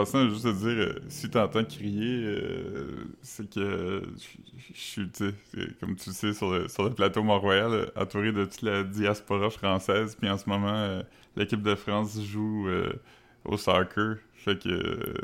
[0.00, 4.02] passant, juste te dire, euh, si t'entends crier, euh, c'est que
[4.74, 5.10] je suis,
[5.80, 9.50] comme tu sais, sur le, sur le plateau Mont-Royal, euh, entouré de toute la diaspora
[9.50, 11.02] française, puis en ce moment, euh,
[11.36, 12.92] l'équipe de France joue euh,
[13.44, 15.14] au soccer, fait que, euh,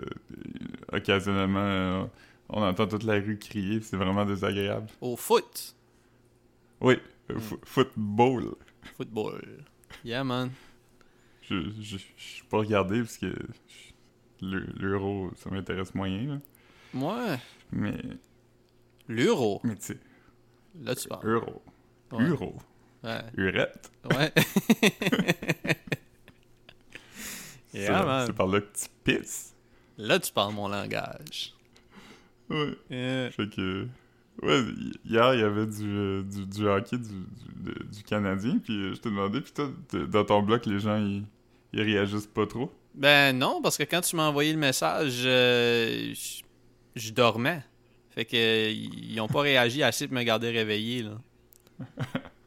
[0.92, 2.10] occasionnellement,
[2.48, 4.88] on entend toute la rue crier, c'est vraiment désagréable.
[5.00, 5.74] Au foot?
[6.80, 6.96] Oui,
[7.30, 8.54] fo- football.
[8.96, 9.42] Football.
[10.04, 10.50] Yeah, man.
[11.48, 13.48] Je je- je suis pas regardé, parce que le-
[14.42, 16.38] l'euro, ça m'intéresse moyen, là.
[16.94, 17.36] Moi,
[17.72, 17.98] mais,
[19.08, 19.60] l'euro?
[19.64, 19.98] mais tu sais,
[20.82, 21.26] Là, tu parles.
[21.28, 21.62] euro.
[22.12, 22.24] Ouais.
[22.28, 22.56] Euro.
[23.02, 23.22] Ouais.
[23.36, 23.90] Urette.
[24.10, 24.32] Ouais.
[27.74, 28.24] yeah.
[28.26, 29.54] C'est par là que tu pisses.
[29.98, 31.54] Là, tu parles mon langage.
[32.50, 32.76] Ouais.
[32.90, 33.30] Yeah.
[33.30, 33.86] Fait que.
[34.42, 38.58] Ouais, hi- hier, il y avait du, du, du hockey du, du, de- du Canadien,
[38.58, 39.70] puis je t'ai demandé, puis toi,
[40.08, 41.24] dans ton bloc, les gens, ils,
[41.72, 42.70] ils réagissent pas trop?
[42.96, 46.42] Ben non, parce que quand tu m'as envoyé le message, euh, je-
[46.96, 47.62] je dormais.
[48.14, 51.18] Fait que euh, ils ont pas réagi assez pour me garder réveillé là.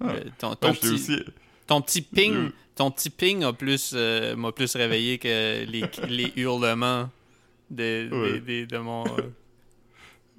[0.01, 1.23] Euh, ton, ton Ouais, j'étais petit, aussi.
[1.67, 6.31] ton petit ping, ton petit ping a plus euh, m'a plus réveillé que les, les
[6.37, 7.09] hurlements
[7.69, 8.65] de, Ouais.
[8.65, 9.03] de mon.
[9.05, 9.21] euh,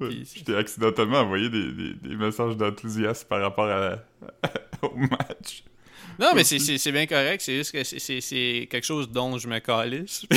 [0.00, 4.04] ouais, puis- je t'ai accidentellement envoyé des, des, des messages d'enthousiasme par rapport à la-
[4.82, 5.62] au match.
[6.20, 7.40] Non, mais c'est- bien correct.
[7.40, 10.26] C'est juste que c'est- quelque chose dont je me calisse.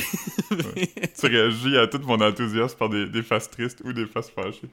[1.19, 4.69] Tu réagis à tout mon enthousiasme par des, des faces tristes ou des faces fâchées.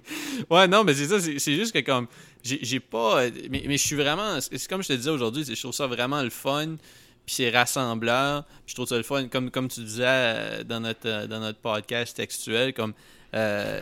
[0.50, 2.06] Ouais, non, mais c'est ça, c'est juste que comme,
[2.42, 5.72] j'ai pas, mais, mais je suis vraiment, c'est comme je te disais aujourd'hui, je trouve
[5.72, 6.77] ça vraiment le fun,
[7.25, 10.81] puis c'est rassembleur, puis je trouve ça le fun, comme, comme tu disais euh, dans
[10.81, 12.92] notre, euh, dans notre podcast textuel, comme,
[13.34, 13.81] euh,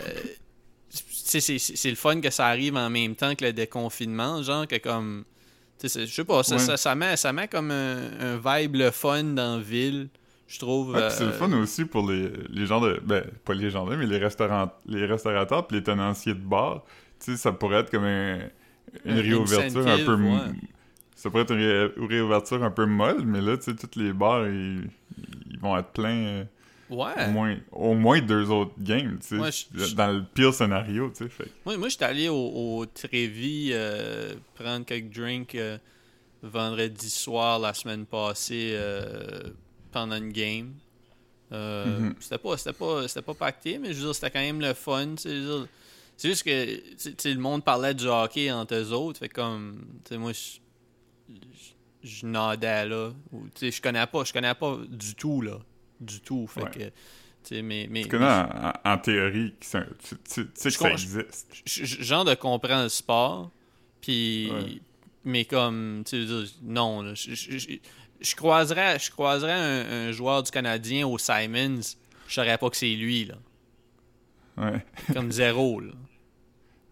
[0.91, 5.25] c'est le fun que ça arrive en même temps que le déconfinement, genre que comme,
[5.83, 6.61] je sais pas, ça, Ouais.
[6.61, 10.09] ça, ça met, ça met comme un, un vibe le fun dans la ville,
[10.49, 10.93] je trouve.
[10.93, 13.00] Ouais, c'est le euh, fun aussi pour les, les gens de.
[13.05, 16.83] Ben, pas les gens de, mais les, restaurants, les restaurateurs puis les tenanciers de bar.
[17.21, 18.38] Tu sais, ça pourrait être comme un-
[19.05, 20.15] une Un réouverture un peu.
[20.15, 20.38] ouais.
[21.15, 24.12] Ça pourrait être une ré- réouverture un peu molle, mais là, tu sais, tous les
[24.12, 24.88] bars, ils,
[25.50, 26.44] ils vont être pleins euh,
[26.91, 27.26] Ouais.
[27.26, 29.37] au, moins, au moins deux autres games, tu sais.
[29.38, 31.28] Ouais, je- je- Dans le pire scénario, tu sais.
[31.28, 31.50] Fait.
[31.66, 32.34] Moi, moi j'étais allé au,
[32.78, 35.76] au Trévis euh, prendre quelques drinks euh,
[36.43, 39.50] vendredi soir la semaine passée euh,
[39.93, 40.72] pendant une game.
[41.50, 42.15] Mhm.
[42.21, 44.75] C'était pas, c'était pas, c'était pas pacté, mais je veux dire, c'était quand même le
[44.75, 45.15] fun.
[45.16, 45.66] tu sais.
[46.16, 49.20] C'est juste que tu sais, le monde parlait du hockey entre eux autres.
[49.20, 50.59] Fait comme, tu sais, moi, je,
[52.03, 53.12] je, nadais là.
[53.32, 55.59] Ou, tu sais, je connais pas, je connais pas du tout là,
[56.00, 56.47] du tout.
[56.47, 56.70] Fait Ouais.
[57.50, 57.86] que, mais,
[58.26, 61.47] en, en- en théorie tu, tu- tu sais que Je ça existe.
[62.03, 63.50] genre de comprendre le sport,
[64.00, 64.81] puis Ouais.
[65.25, 67.69] mais comme tu sais, non, là, je, je, je-
[68.20, 71.81] je croiserais, je croiserais un, un joueur du Canadien au Simons,
[72.26, 73.37] je saurais pas que c'est lui là,
[74.56, 74.84] Ouais.
[75.14, 75.92] comme zéro là.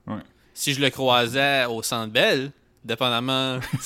[0.06, 0.22] Ouais.
[0.55, 2.53] Si je le croisais au Centre Bell,
[2.84, 3.59] dépendamment,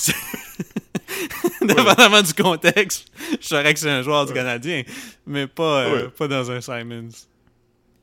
[1.62, 3.10] dépendamment du contexte,
[3.40, 4.82] je saurais que c'est un joueur du Canadien,
[5.26, 7.08] mais pas euh, pas dans un Simons.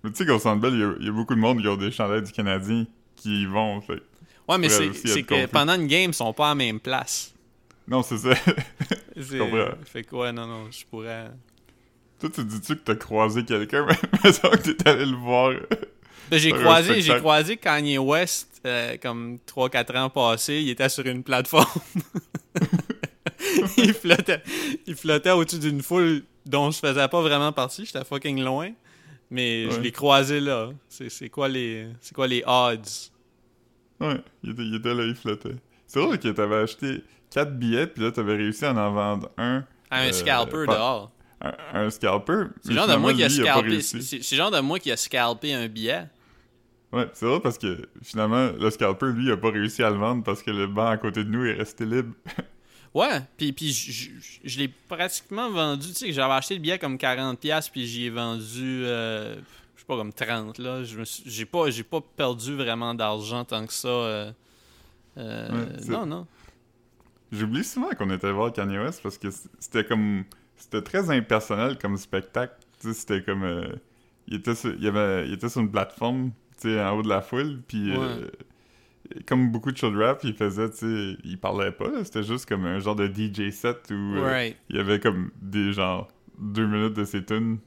[0.04, 1.62] Mais tu sais qu'au Centre Bell, il y a- il y, a beaucoup de monde
[1.62, 2.86] qui ont des chandails du Canadien
[3.16, 3.82] qui y vont.
[3.82, 4.02] Fait.
[4.48, 4.90] Ouais, mais c'est
[5.24, 5.48] que confus.
[5.48, 7.34] pendant une game, ils sont pas à la même place.
[7.88, 8.34] Non, c'est ça.
[9.20, 9.70] C'est- comprends.
[9.86, 11.32] Fait que ouais, non, non, je pourrais.
[12.20, 15.54] Toi, tu dis-tu que t'as croisé quelqu'un, mais mettons que t'es allé le voir.
[16.30, 20.56] Ben, j'ai croisé, j'ai croisé Kanye West euh, comme 3-4 ans passés.
[20.62, 21.66] Il était sur une plateforme.
[23.78, 24.42] il flottait,
[24.86, 27.86] il flottait au-dessus d'une foule dont je faisais pas vraiment partie.
[27.86, 28.72] J'étais fucking loin.
[29.30, 30.70] Mais je l'ai croisé là.
[30.88, 33.12] C'est quoi les c'est quoi les odds?
[34.00, 35.56] Ouais, il était, il était là, il flottait.
[35.86, 39.66] C'est drôle que t'avais acheté 4 billets, puis là, t'avais réussi à en vendre un.
[39.90, 41.12] À un Euh, scalper dehors.
[41.42, 42.44] Un, un scalper.
[42.64, 43.82] C'est genre de moi qui a scalpé.
[43.82, 46.06] C'est genre de moi qui a scalpé un billet.
[46.94, 49.98] Ouais, c'est drôle parce que finalement, le scalper, lui, il a pas réussi à le
[49.98, 52.14] vendre parce que le banc à côté de nous est resté libre.
[52.94, 54.10] Ouais, puis, puis je, je-
[54.44, 55.88] je l'ai pratiquement vendu.
[55.90, 59.36] Tu sais, j'avais acheté le billet comme 40$, puis j'y ai vendu, euh,
[59.76, 60.58] je sais pas, comme 30$.
[60.62, 60.84] Là.
[60.84, 63.88] Je J'ai pas, j'ai pas perdu vraiment d'argent tant que ça.
[63.88, 64.32] euh,
[65.18, 66.28] euh, Ouais, non, non.
[67.32, 69.28] J'oublie souvent qu'on était voir Kanye West parce que
[69.60, 70.24] c'était comme.
[70.56, 72.56] C'était très impersonnel comme spectacle.
[72.82, 73.44] Tu sais, c'était comme.
[73.44, 73.68] euh,
[74.28, 77.10] il, était sur, il, avait, il était sur une plateforme, tu sais, en haut de
[77.10, 77.92] la foule, puis.
[79.26, 82.48] Comme beaucoup de show de rap, il faisait, tu sais, il parlait pas, c'était juste
[82.48, 84.22] comme un genre de DJ set où euh,
[84.70, 86.08] il y avait comme des genre
[86.40, 87.58] deux minutes de ses tunes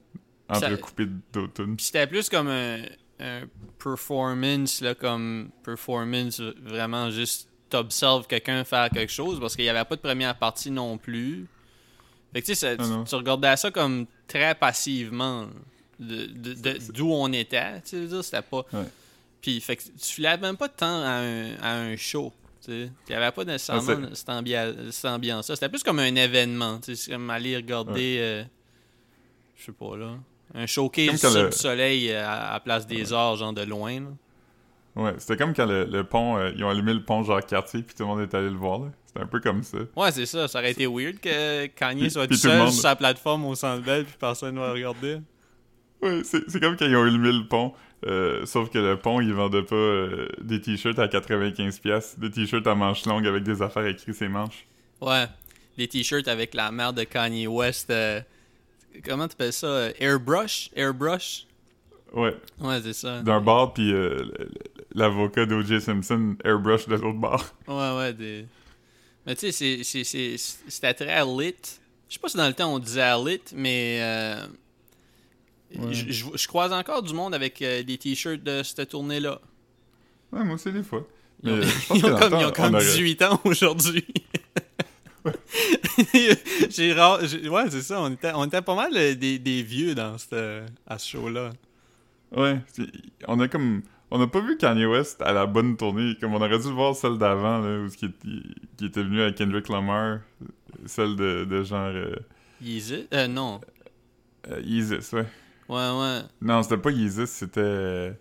[0.48, 1.76] entrecoupées d'autres tunes.
[1.76, 2.82] Puis c'était plus comme un,
[3.20, 3.42] un
[3.82, 9.84] performance, là, comme performance vraiment juste t'observes quelqu'un faire quelque chose parce qu'il n'y avait
[9.84, 11.46] pas de première partie non plus.
[12.32, 15.46] Fait que tu sais, Ah tu, tu regardais ça comme très passivement.
[16.00, 17.74] de, de- de- d'où on était.
[17.82, 18.64] Tu sais, je veux dire, c'était pas.
[18.72, 18.84] Ouais.
[19.40, 22.32] Puis, fait que tu filais même pas de temps à un, à un show.
[22.64, 22.90] Tu sais.
[23.08, 25.54] Il y avait pas nécessairement Ah, cette, ambi- cette ambiance-là.
[25.56, 26.78] C'était plus comme un événement.
[26.78, 28.18] Tu sais, c'est comme aller regarder.
[28.20, 28.44] euh,
[29.56, 30.16] je sais pas, là.
[30.54, 34.00] Un showcase sur le- le soleil euh, à, à Place des Arts, genre de loin.
[34.00, 34.06] là.
[34.96, 37.94] Ouais, c'était comme quand le, le pont, euh, ils ont allumé le pont Jacques-Cartier, puis
[37.94, 38.80] tout le monde est allé le voir.
[39.06, 39.78] C'était un peu comme ça.
[39.96, 40.48] Ouais, c'est ça.
[40.48, 43.54] Ça aurait été weird que Kanye soit puis tout seul monde- sur sa plateforme au
[43.54, 45.18] Centre Bell puis personne ne va regarder.
[46.02, 47.72] Ouais, c'est comme quand ils ont allumé le pont,
[48.06, 52.30] euh, sauf que le pont, ils vendaient pas euh, des t-shirts à 95$, piastres, des
[52.30, 54.66] t-shirts à manches longues avec des affaires écrites ses manches.
[55.00, 55.26] Ouais.
[55.76, 57.90] Des t-shirts avec la mère de Kanye West.
[57.90, 58.20] euh,
[59.04, 60.70] comment tu appelles ça Airbrush?
[60.74, 61.46] Airbrush?
[62.12, 63.20] Ouais, Ouais, c'est ça.
[63.22, 63.92] d'un bar, puis
[64.94, 65.80] l'avocat d'O.J.
[65.80, 67.54] Simpson airbrush de l'autre bar.
[67.68, 68.12] Ouais, ouais.
[68.12, 68.46] Des...
[69.26, 71.54] Mais tu sais, c'était très lit.
[72.08, 74.00] Je sais pas si dans le temps on disait lit, mais.
[75.78, 75.92] Ouais.
[75.94, 79.40] je- Je je croise encore du monde avec euh, des t-shirts de cette tournée-là.
[80.32, 81.06] Ouais, moi aussi, des fois.
[81.42, 82.84] Ils ont, Mais je pense ils que ont dans comme, ils ont comme on aurait-
[82.84, 84.04] 18 ans aujourd'hui.
[86.70, 88.00] j'ai rare- ouais, c'est ça.
[88.00, 90.34] On était, on était pas mal euh, des, des vieux dans cette,
[90.86, 91.50] à ce show-là.
[92.36, 92.58] Ouais,
[93.26, 93.82] on a comme...
[94.12, 96.74] On n'a pas vu Kanye West à la bonne tournée, comme on aurait dû le
[96.74, 98.10] voir celle d'avant, là, où qui,
[98.76, 100.18] qui était venu avec Kendrick Lamar,
[100.86, 101.92] celle de, de genre...
[101.94, 102.16] Euh,
[102.60, 103.06] Yeezy?
[103.14, 103.60] Euh, non.
[104.50, 105.26] euh, Yeezus, ouais.
[105.70, 106.20] Ouais, ouais.
[106.42, 108.12] Non, c'était pas Yeezus, c'était...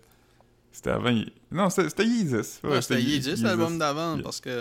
[0.72, 1.12] C'était avant...
[1.50, 2.60] Non, c'était Yeezus.
[2.62, 3.78] Ouais, c'était Ye- Yeezy, l'album Yeezus.
[3.78, 4.22] d'avant, Yeah.
[4.22, 4.60] parce que...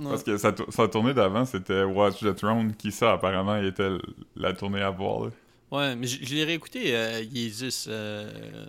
[0.00, 0.10] Ouais.
[0.10, 3.90] Parce que sa, tou- sa tournée d'avant, c'était Watch the Throne, qui ça, apparemment, était
[4.34, 5.30] la tournée à voir, là.
[5.70, 8.66] Ouais, mais je, je l'ai réécouté, euh, Yeezus, euh,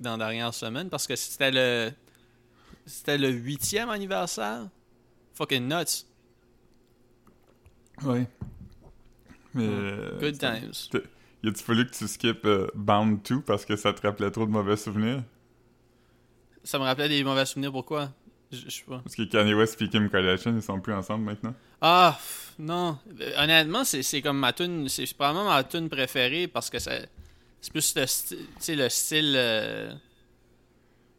[0.00, 1.92] dans la dernière semaine, parce que c'était le...
[2.84, 4.68] C'était le huitième anniversaire.
[5.34, 6.04] Fucking nuts.
[8.04, 8.26] Ouais.
[9.54, 9.68] Mais...
[10.18, 11.02] Good times.
[11.44, 14.46] Y a-tu fallu que tu skippes euh, Bound 2 parce que ça te rappelait trop
[14.46, 15.22] de mauvais souvenirs?
[16.64, 18.10] Ça me rappelait des mauvais souvenirs, pourquoi?
[18.52, 18.98] Je sais pas.
[18.98, 21.54] Parce que Kanye West et Kim Kardashian, ils sont plus ensemble maintenant.
[21.80, 22.98] Ah, pff, non.
[23.20, 26.92] Euh, Honnêtement, c'est c'est comme ma tune, c'est probablement ma tune préférée parce que ça,
[27.60, 29.92] c'est plus le, sti- le style euh,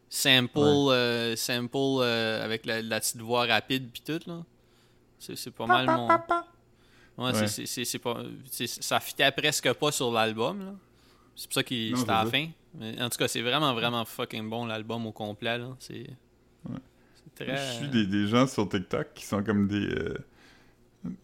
[0.08, 4.42] sample, euh, sample euh, avec la, la petite voix rapide puis tout là.
[5.18, 6.06] C'est pas mal mon.
[7.16, 8.00] Ouais, c'est- Ouais.
[8.00, 8.22] pas,
[8.66, 10.74] ça fitait presque pas sur l'album là.
[11.36, 12.46] C'est pour ça qu'il c'était à la fin.
[12.78, 15.68] Mais en tout cas, c'est vraiment vraiment fucking bon l'album au complet là.
[15.78, 16.06] C'est
[16.68, 16.78] Ouais.
[17.36, 17.56] très.
[17.56, 19.86] Je suis des, des gens sur TikTok qui sont comme des...
[19.86, 20.14] euh,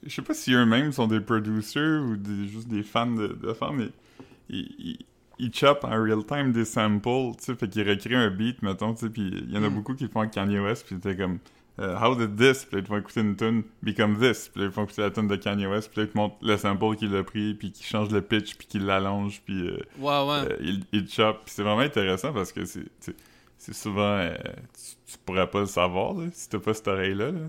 [0.05, 3.53] Je sais pas si eux-mêmes sont des producers ou des, juste des fans de, de
[3.53, 3.89] femmes, mais
[4.49, 4.99] ils, ils,
[5.39, 8.93] ils chopent en real time des samples, tu sais, fait qu'ils recréent un beat, mettons,
[8.95, 9.75] tu sais, puis il y en a Mm.
[9.75, 11.39] beaucoup qui font avec Kanye West, puis t'es comme...
[11.81, 12.65] euh, How did this?
[12.65, 14.49] Puis là, ils te font écouter une tune Become This.
[14.49, 15.91] Puis là, ils font écouter la tune de Kanye West.
[15.91, 18.55] Puis là, ils te montrent le sample qu'il a pris, puis qu'il change le pitch,
[18.57, 20.51] puis qu'il l'allonge, puis euh, Ouais, ouais.
[20.53, 21.45] euh, il, il chope.
[21.45, 24.03] Puis c'est vraiment intéressant parce que c'est souvent...
[24.19, 27.41] euh, tu, tu pourrais pas le savoir, là, si t'as pas cette oreille-là, là.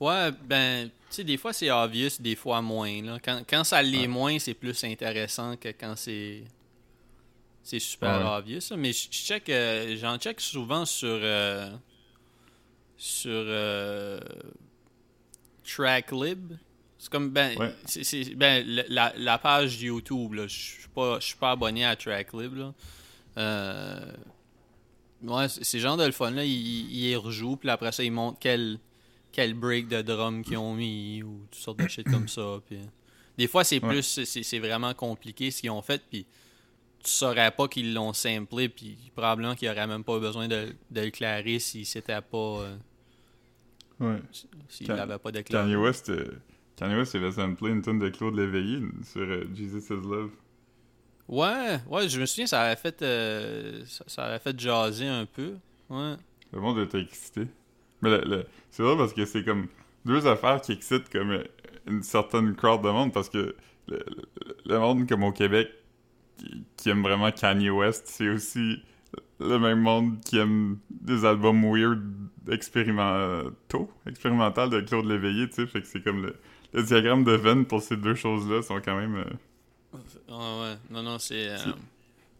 [0.00, 3.00] Ouais, ben, tu sais, des fois c'est obvious, des fois moins.
[3.02, 3.18] Là.
[3.24, 4.06] Quand, quand ça l'est Ouais.
[4.08, 6.42] moins, c'est plus intéressant que quand c'est.
[7.62, 8.38] C'est super Ouais.
[8.38, 8.76] obvious.
[8.76, 9.48] Mais je check,
[10.00, 11.20] j'en check souvent sur.
[13.02, 13.30] Euh, sur.
[13.30, 14.20] euh,
[15.64, 16.52] Tracklib.
[16.98, 17.74] C'est comme, ben, Ouais.
[17.84, 20.34] c'est- c'est- ben la, la page YouTube.
[20.36, 22.74] Je suis pas, je suis pas abonné à Tracklib, là.
[23.38, 24.12] Euh,
[25.22, 26.44] ouais, c'est genre de le fun, là.
[26.44, 28.78] Ils rejouent, puis après ça, ils montrent quel,
[29.32, 32.60] quel break de drum qu'ils ont mis, ou toutes sortes de shit comme ça.
[32.66, 32.78] Puis...
[33.38, 33.88] Des fois, c'est Ouais.
[33.88, 36.26] plus, c'est c'est vraiment compliqué ce qu'ils ont fait, puis
[37.02, 40.76] tu saurais pas qu'ils l'ont samplé, puis probablement qu'il y aurait même pas besoin de,
[40.90, 42.36] de le clarer si c'était pas.
[42.60, 42.76] euh,
[44.02, 44.20] Ouais.
[44.68, 45.64] s'il Kan- l'avait pas déclaré.
[45.64, 46.26] Kanye West, euh,
[46.76, 50.30] Kanye West, il avait samplé une tune de Claude Léveillé sur euh, Jesus is Love.
[51.28, 55.24] Ouais, ouais, je me souviens, ça avait fait, euh, ça, ça avait fait jaser un
[55.24, 55.54] peu.
[55.88, 56.14] Ouais.
[56.52, 57.46] Le monde était excité.
[58.02, 59.68] Mais le- le- c'est vrai parce que c'est comme
[60.04, 61.44] deux affaires qui excitent comme euh,
[61.86, 63.54] une certaine crowd de monde parce que
[63.88, 65.70] le, le- le monde comme au Québec
[66.38, 68.82] qui, qui aime vraiment Kanye West, c'est aussi
[69.40, 72.00] le même monde qui aime des albums weird
[72.50, 76.36] expérimentaux, expérimental de Claude Léveillé, tu sais, fait que c'est comme le,
[76.72, 79.16] le diagramme de Venn pour ces deux choses-là sont quand même...
[79.16, 79.24] euh,
[80.28, 80.74] Ouais, ouais.
[80.90, 81.48] Non, non, c'est.
[81.50, 81.56] euh,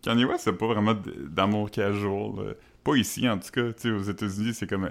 [0.02, 2.32] Kanye West, c'est pas vraiment d'amour casual.
[2.46, 2.52] là.
[2.82, 3.72] Pas ici, en tout cas.
[3.72, 4.84] Tu sais, aux États-Unis, c'est comme...
[4.84, 4.90] euh,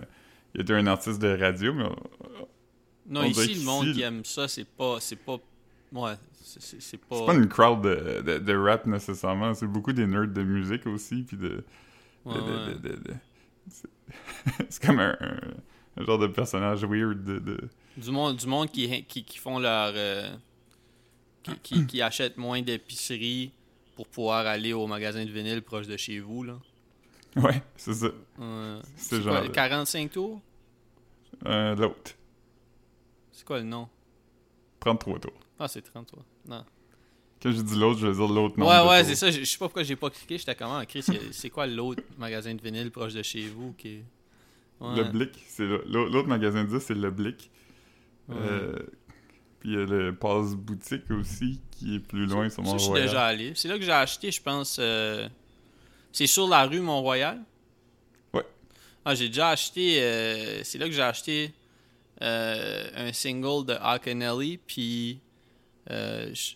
[0.55, 1.83] il était un artiste de radio, mais...
[1.85, 1.89] euh,
[3.09, 4.97] Non, On ici, le monde qui aime ça, c'est pas.
[4.99, 5.37] C'est pas.
[5.91, 7.17] Ouais, c'est- pas.
[7.17, 9.53] C'est pas une crowd de, de, de rap, nécessairement.
[9.53, 11.63] C'est beaucoup des nerds de musique aussi, puis de...
[12.25, 12.75] Ouais, ouais.
[14.69, 15.15] C'est comme un,
[15.97, 17.69] genre de personnage weird de...
[17.97, 19.93] Du monde, du monde qui, qui, qui font leur.
[19.95, 20.33] euh,
[21.43, 23.51] qui, qui, qui achètent moins d'épicerie
[23.95, 26.57] pour pouvoir aller au magasin de vinyle proche de chez vous, là.
[27.35, 28.07] Ouais, c'est ça.
[28.39, 30.41] Euh, C'est c'est quoi, genre- 45 tours?
[31.45, 32.11] Euh, L'autre.
[33.31, 33.87] C'est quoi le nom?
[34.79, 35.31] 33 tours.
[35.63, 36.23] Ah, c'est 33.
[36.47, 36.63] Non.
[37.41, 38.67] Quand j'ai dit l'autre, je veux dire l'autre nom.
[38.67, 39.29] ouais, ouais, c'est ça.
[39.31, 40.37] Je je sais pas pourquoi j'ai pas cliqué.
[40.37, 43.87] J'étais comment, ah, Chris, c'est quoi l'autre magasin de vinyle proche de chez vous qui
[43.89, 44.03] est...
[44.79, 44.95] Ouais.
[44.95, 47.51] Le Blick, L'autre magasin de disques, c'est le Blick.
[48.27, 48.35] Ouais.
[48.39, 48.79] Euh,
[49.59, 52.77] puis il y a le Passe Boutique aussi, qui est plus loin sur Ça, je
[52.77, 53.07] suis Mont-Royal.
[53.07, 53.53] déjà allé.
[53.55, 54.77] C'est là que j'ai acheté, je pense.
[54.79, 55.27] euh,
[56.11, 57.39] C'est sur la rue Mont-Royal?
[58.33, 58.45] Ouais.
[59.05, 59.97] Ah, j'ai déjà acheté.
[60.01, 61.53] euh, C'est là que j'ai acheté
[62.19, 65.19] un single de Akinelli, puis.
[65.91, 66.53] Euh, je-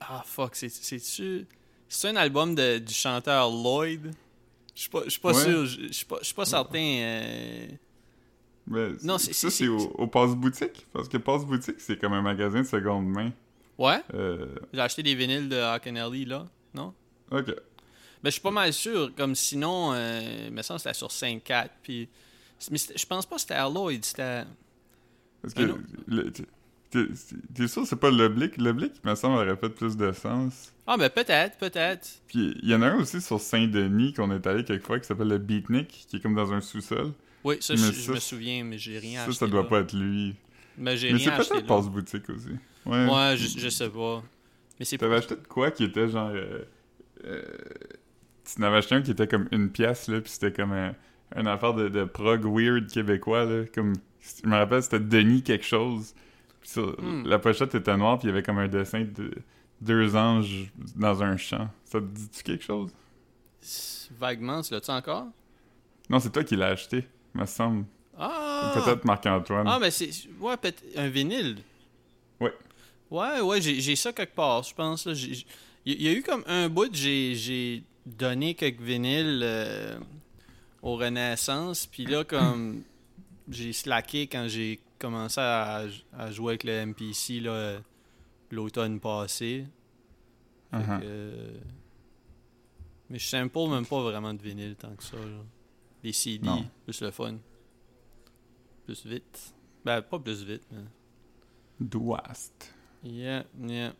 [0.00, 1.46] Ah, fuck, c'est- c'est-tu.
[1.88, 4.12] C'est un album de, du chanteur Lloyd?
[4.74, 5.44] Je suis pas, je suis pas Ouais.
[5.44, 6.78] sûr, je suis pas, pas certain.
[6.78, 7.66] euh,
[8.66, 10.86] Mais Non, c'est- ça, c'est- au, au Passe Boutique.
[10.92, 13.32] Parce que Passe Boutique, c'est comme un magasin de seconde main.
[13.78, 14.00] Ouais?
[14.14, 16.94] Euh, J'ai acheté des vinyles de Akinelli, là, non?
[17.30, 17.46] ok.
[17.46, 17.54] Ben,
[18.26, 19.12] je suis pas mal sûr.
[19.16, 21.70] Comme sinon, euh, me semble c'était sur 5-4.
[21.82, 22.08] Puis...
[22.70, 24.04] Mais je pense pas que c'était à Lloyd.
[24.04, 24.44] C'était.
[25.42, 25.74] Parce que.
[26.06, 26.32] le-
[27.54, 28.56] t'es- sûr que c'est pas le Blick?
[28.58, 30.72] Le Blick, il me semble, aurait fait plus de sens.
[30.86, 32.08] Ah, ben peut-être, peut-être.
[32.28, 35.28] Puis il y en a un aussi sur Saint-Denis qu'on est allé quelquefois qui s'appelle
[35.28, 37.12] le Beatnik, qui est comme dans un sous-sol.
[37.44, 39.38] Oui, ça, Mais je, je ça, me souviens, mais j'ai rien Ça, acheté.
[39.38, 39.68] ça doit là.
[39.68, 40.34] pas être lui.
[40.78, 41.54] Mais j'ai Mais c'est rien acheté.
[41.54, 41.76] peut-être là.
[41.76, 42.48] Passe Boutique aussi.
[42.86, 43.06] Ouais.
[43.06, 44.22] Ouais, je, je sais pas.
[44.78, 46.30] Mais c'est T'avais acheté de quoi qui était genre.
[46.34, 46.64] Euh,
[47.24, 47.42] euh,
[48.44, 50.94] tu n'avais acheté un qui était comme une pièce, là, puis c'était comme un,
[51.36, 53.64] une affaire de, de prog weird québécois, là.
[53.72, 53.94] Comme,
[54.42, 56.14] je me rappelle, c'était Denis quelque chose.
[56.62, 57.24] Sur- Hmm.
[57.26, 59.32] La pochette était noire, puis il y avait comme un dessin de
[59.80, 61.68] deux anges dans un champ.
[61.84, 62.90] Ça te dit-tu quelque chose?
[64.18, 65.26] Vaguement, tu l'as-tu encore?
[66.08, 67.84] Non, c'est toi qui l'as acheté, me semble.
[68.18, 68.72] Ah!
[68.74, 69.66] Peut-être Marc-Antoine.
[69.66, 70.10] Ah, ben c'est.
[70.40, 70.82] Ouais, peut-être.
[70.96, 71.58] Un vinyle.
[72.40, 72.52] Ouais.
[73.10, 75.06] Ouais, ouais, j'ai ça quelque part, je pense.
[75.84, 79.98] Il y, a eu comme un bout, j'ai j'ai donné quelques vinyles euh,
[80.82, 82.82] au Renaissance, puis là, comme.
[83.50, 85.84] J'ai slacké quand j'ai commencé à,
[86.16, 87.40] à jouer avec le MPC
[88.50, 89.66] l'automne passé.
[90.70, 91.00] Fait Uh-huh.
[91.00, 91.50] que,
[93.10, 95.16] Mais je sample même pas vraiment de vinyle tant que ça.
[95.18, 95.42] Là.
[96.02, 96.64] Les CD, Non.
[96.84, 97.36] plus le fun.
[98.86, 99.52] Plus vite.
[99.84, 100.80] Ben, pas plus vite, mais.
[101.78, 102.74] Douast.
[103.04, 103.92] Yeah, yeah.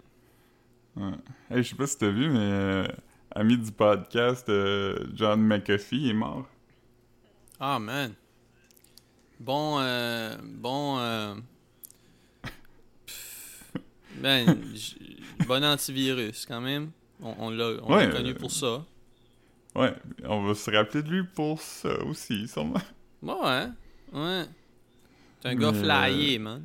[0.96, 1.12] Ouais.
[1.50, 2.86] Hey, je sais pas si t'as vu, mais euh,
[3.32, 6.46] ami du podcast, euh, John McAfee est mort.
[7.60, 8.14] Ah, man.
[9.44, 11.34] Bon, euh, bon, euh,
[14.22, 14.46] ben,
[15.46, 16.90] bon antivirus quand même.
[17.22, 18.84] On, on l'a on l'a Ouais, connu euh, pour ça.
[19.74, 19.94] Ouais,
[20.24, 22.80] on va se rappeler de lui pour ça aussi, sûrement.
[23.22, 23.66] Ouais,
[24.12, 24.44] ouais.
[25.42, 26.64] C'est un gars Mais, flyé, man.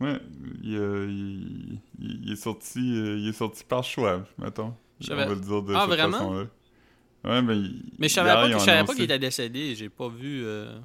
[0.00, 0.18] Ouais,
[0.62, 4.74] il, euh, il- est sorti, euh, il est sorti par choix, mettons.
[5.00, 6.18] Je on va le dire de Ah, cette vraiment?
[6.18, 6.46] façon-là.
[7.24, 7.56] Ouais, mais
[7.98, 9.74] Mais je savais pas, qu'il était décédé.
[9.74, 10.42] J'ai pas vu.
[10.44, 10.78] euh,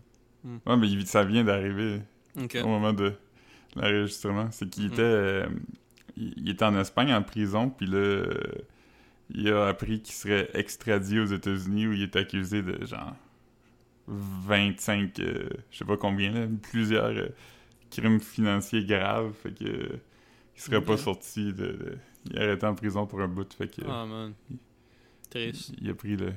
[0.65, 2.01] Ouais, mais ça vient d'arriver
[2.63, 3.13] au moment de
[3.75, 4.49] l'enregistrement.
[4.51, 4.93] C'est qu'il Mhm.
[4.93, 5.45] était, euh,
[6.17, 8.33] il, il était en Espagne en prison, puis là, euh,
[9.33, 13.15] il a appris qu'il serait extradé aux États-Unis où il est accusé de genre
[14.07, 17.27] 25, euh, je sais pas combien, là, plusieurs euh,
[17.89, 19.33] crimes financiers graves.
[19.41, 19.97] Fait que euh,
[20.55, 21.97] il serait pas sorti de, de-
[22.29, 23.51] Il est arrêté en prison pour un bout.
[23.53, 24.33] Fait que Ah, man.
[25.29, 25.69] Triste.
[25.77, 26.33] il, il a pris le.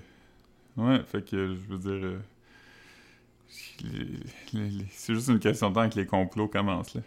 [0.77, 1.91] Ouais, fait que je veux dire.
[2.07, 7.02] euh, les- les- les- c'est juste une question de temps que les complots commencent, là.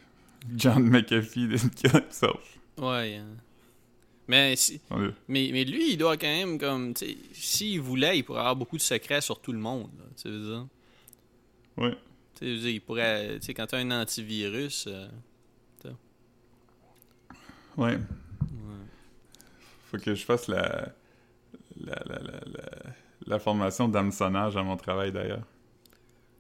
[0.55, 2.57] John McAfee didn't kill himself.
[2.77, 3.17] Ouais.
[3.17, 3.27] hein.
[4.27, 4.79] Mais, si,
[5.27, 8.55] mais, mais lui, il doit quand même, comme, tu sais, s'il voulait, il pourrait avoir
[8.55, 9.89] beaucoup de secrets sur tout le monde.
[10.15, 10.67] Tu veux dire.
[11.77, 11.95] Ouais.
[12.39, 14.85] Tu veux dire, il pourrait, tu sais, quand t'as un antivirus.
[14.87, 15.07] euh,
[17.77, 17.91] Ouais.
[17.93, 17.99] ouais.
[19.89, 20.89] Faut que je fasse la.
[21.79, 22.69] La, la, la, la,
[23.25, 25.45] la formation d'hameçonnage à mon travail d'ailleurs.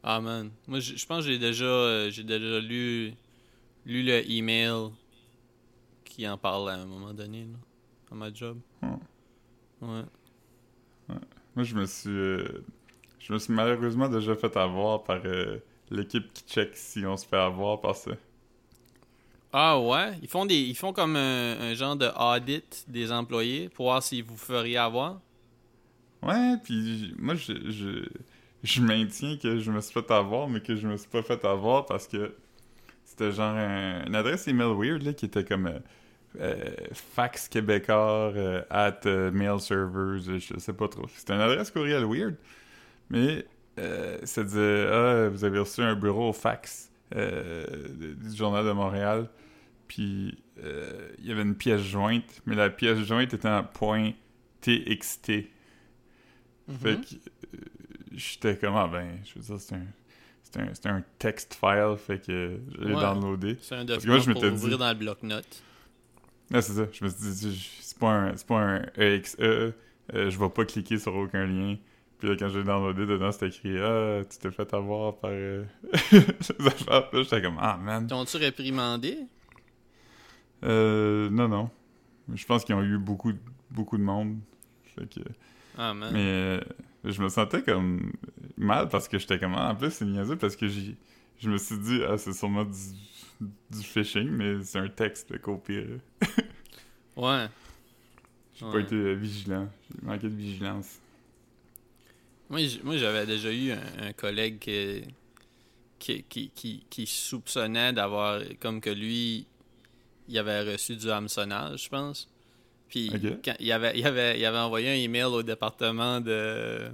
[0.03, 0.51] Ah, man.
[0.67, 3.13] Moi, je je pense que j'ai déjà, euh, j'ai déjà lu,
[3.85, 4.91] lu le email
[6.05, 7.57] qui en parle à un moment donné, là,
[8.11, 8.59] à ma job.
[8.81, 8.97] Hmm.
[9.81, 10.03] Ouais.
[11.55, 12.09] Moi, je me suis.
[12.09, 12.65] euh,
[13.19, 17.25] je me suis malheureusement déjà fait avoir par euh, l'équipe qui check si on se
[17.27, 18.11] fait avoir par ça.
[19.53, 20.17] Ah ouais?
[20.21, 24.01] Ils font des ils font comme un, un genre de audit des employés pour voir
[24.03, 25.19] si vous feriez avoir?
[26.23, 28.05] Ouais, puis moi, je, je,
[28.63, 31.43] je maintiens que je me suis fait avoir, mais que je me suis pas fait
[31.45, 32.35] avoir parce que
[33.05, 35.79] c'était genre un- une adresse email weird là, qui était comme euh,
[36.39, 36.63] euh,
[36.93, 39.01] fax québécois euh, at
[39.31, 41.07] mail servers, je sais pas trop.
[41.15, 42.35] C'était une adresse courriel weird,
[43.09, 43.45] mais
[44.23, 49.27] ça disait Ah, vous avez reçu un bureau au fax du Journal de Montréal.
[49.87, 50.37] Puis
[51.19, 54.11] il y avait une pièce jointe, mais la pièce jointe était en point
[54.61, 55.25] .txt.
[55.25, 55.51] Fait
[56.67, 57.01] Mhm.
[57.01, 57.15] que
[58.13, 59.85] j'étais comme, ah ben, je veux dire, c'est un,
[60.43, 63.01] c'est un, c'est un text file, fait que je l'ai Ouais.
[63.01, 63.57] downloadé.
[63.61, 65.63] C'est un que moi, document je pour m'étais ouvrir dit- dans le bloc-notes.
[66.53, 66.85] Ah, c'est ça.
[66.91, 69.71] Je me suis dit, je- c'est pas un, c'est pas un EXE, euh,
[70.11, 71.77] je vais pas cliquer sur aucun lien.
[72.19, 75.63] Puis là, quand j'ai downloadé, dedans, c'était écrit Ah, tu t'es fait avoir par euh,
[77.13, 78.05] j'étais comme Ah, man.
[78.07, 79.17] T'ont-tu réprimandé?
[80.63, 81.69] Euh, non, non.
[82.33, 83.33] Je pense qu'ils ont eu beaucoup,
[83.71, 84.37] beaucoup de monde.
[84.95, 85.21] Fait que,
[85.77, 86.11] Ah, man.
[86.13, 86.61] mais euh,
[87.03, 88.11] je me sentais comme
[88.57, 90.95] mal parce que j'étais comme Ah, en plus, c'est niaiseux parce que j'ai,
[91.39, 92.77] je me suis dit Ah, c'est sûrement du,
[93.71, 95.99] du phishing, mais c'est un texte, pire.
[97.15, 97.49] Ouais.
[98.53, 98.71] J'ai Ouais.
[98.71, 99.69] pas été vigilant.
[99.89, 101.01] J'ai manqué de vigilance.
[102.49, 105.03] Moi, j'avais déjà eu un, un collègue qui,
[105.99, 109.47] qui, qui, qui, qui soupçonnait d'avoir, comme que lui,
[110.29, 112.30] il avait reçu du hameçonnage, je pense.
[112.91, 113.09] Puis,
[113.43, 116.89] quand, il, avait, il, avait, il avait envoyé un email au département de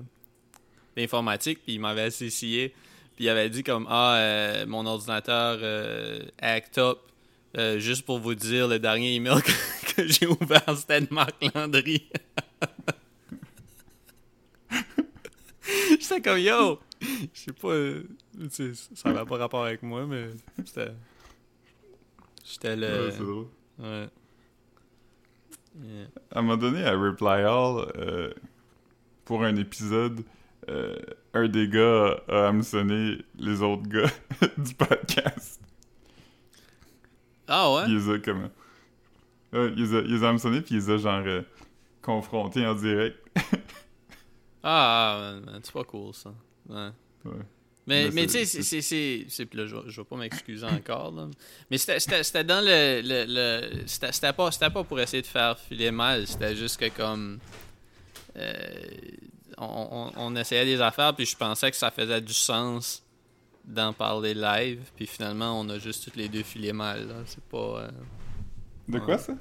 [0.96, 2.74] d'informatique, puis il m'avait associé.
[3.16, 7.00] Puis il avait dit comme Ah, euh, mon ordinateur euh, act up.
[7.58, 9.52] Euh, juste pour vous dire, le dernier email que,
[9.96, 12.08] que j'ai ouvert, c'était de Marc Landry.
[16.00, 16.80] J'étais comme Yo!
[17.02, 17.74] Je sais pas,
[18.40, 20.28] tu sais, ça n'avait pas rapport avec moi, mais
[20.64, 20.92] c'était.
[22.46, 22.88] J'étais le.
[22.88, 23.48] Ouais, c'est drôle.
[23.80, 24.08] ouais.
[25.82, 26.08] Yeah.
[26.32, 28.34] À un moment donné, à Reply All, euh,
[29.26, 30.24] pour un épisode,
[30.70, 30.96] euh,
[31.34, 34.10] un des gars a, hameçonné les autres gars
[34.58, 35.62] du podcast.
[37.48, 37.84] Ah ouais?
[37.88, 38.50] Il les a comme...
[39.54, 41.42] Ouais, il les a, il les a hameçonnés, puis il les a genre euh,
[42.02, 43.18] confrontés en direct.
[44.70, 46.34] Ah, ah, c'est pas cool ça.
[46.68, 46.90] Ouais.
[47.24, 47.46] Ouais.
[47.88, 48.62] Mais, Mais tu sais, c'est-
[49.56, 51.12] là, je, je vais pas m'excuser encore.
[51.12, 51.30] Là.
[51.72, 52.00] Mais c'était-
[52.44, 53.02] dans le.
[53.02, 56.28] le, le- c'était pas, pas pour essayer de faire filer mal.
[56.28, 57.40] C'était juste que comme.
[58.36, 58.54] euh,
[59.58, 63.04] on, on, on essayait des affaires, puis je pensais que ça faisait du sens
[63.66, 64.82] d'en parler live.
[64.96, 67.08] Puis finalement, on a juste toutes les deux filé mal.
[67.08, 67.16] là.
[67.26, 67.58] C'est pas.
[67.84, 67.90] euh,
[68.88, 69.34] De quoi, ça?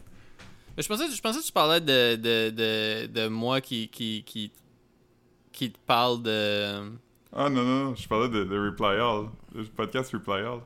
[0.79, 4.53] je pensais, je pensais que tu parlais de, de, de, de moi qui, qui, qui,
[5.53, 6.93] qui te parle de.
[7.39, 9.29] Ah non, non, je parlais de, de Reply All.
[9.55, 10.61] Le podcast Reply All.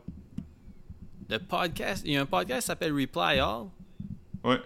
[1.28, 2.02] de podcast.
[2.06, 3.66] Il y a un podcast qui s'appelle Reply All?
[4.44, 4.60] Ouais.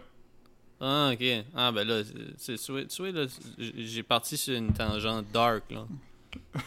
[0.80, 1.44] Ah, ok.
[1.54, 2.02] Ah, ben là,
[2.36, 5.86] c'est, tu là, j'ai parti sur une tangente dark, là.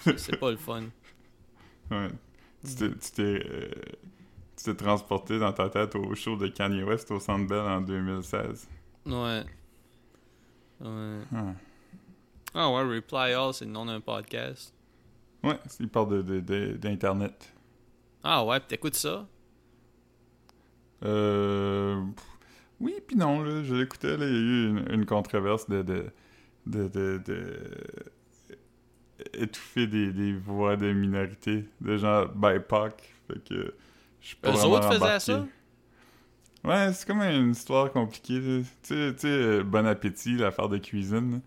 [0.02, 0.86] C'est, c'est pas le fun.
[1.92, 2.10] Ouais.
[2.66, 3.70] Tu t'es, tu t'es, euh,
[4.58, 7.82] tu t'es transporté dans ta tête au show de Kanye West au Centre Bell en
[7.82, 8.68] 2016.
[9.06, 9.44] Ouais.
[10.82, 11.20] Ouais.
[11.32, 11.54] Ah.
[12.56, 14.74] Ah ouais, Reply All, c'est le nom d'un podcast.
[15.48, 17.54] Ouais, il parle de, de- de- d'Internet.
[18.24, 19.28] Ah ouais, t'écoutes ça?
[21.04, 22.02] Euh,
[22.80, 26.08] oui, puis non, là, je l'écoutais, il y a eu une, une controverse de, de,
[26.66, 27.22] de,
[29.34, 33.74] étouffer des, des voix de minorité, de gens BIPOC, fait que
[34.22, 35.20] je suis pas Eux vraiment autres faisaient embarqué.
[35.20, 35.48] ça?
[36.64, 38.64] Ouais, c'est comme une histoire compliquée.
[38.84, 41.38] Tu sais, euh, Bon Appétit, l'affaire de cuisine, là.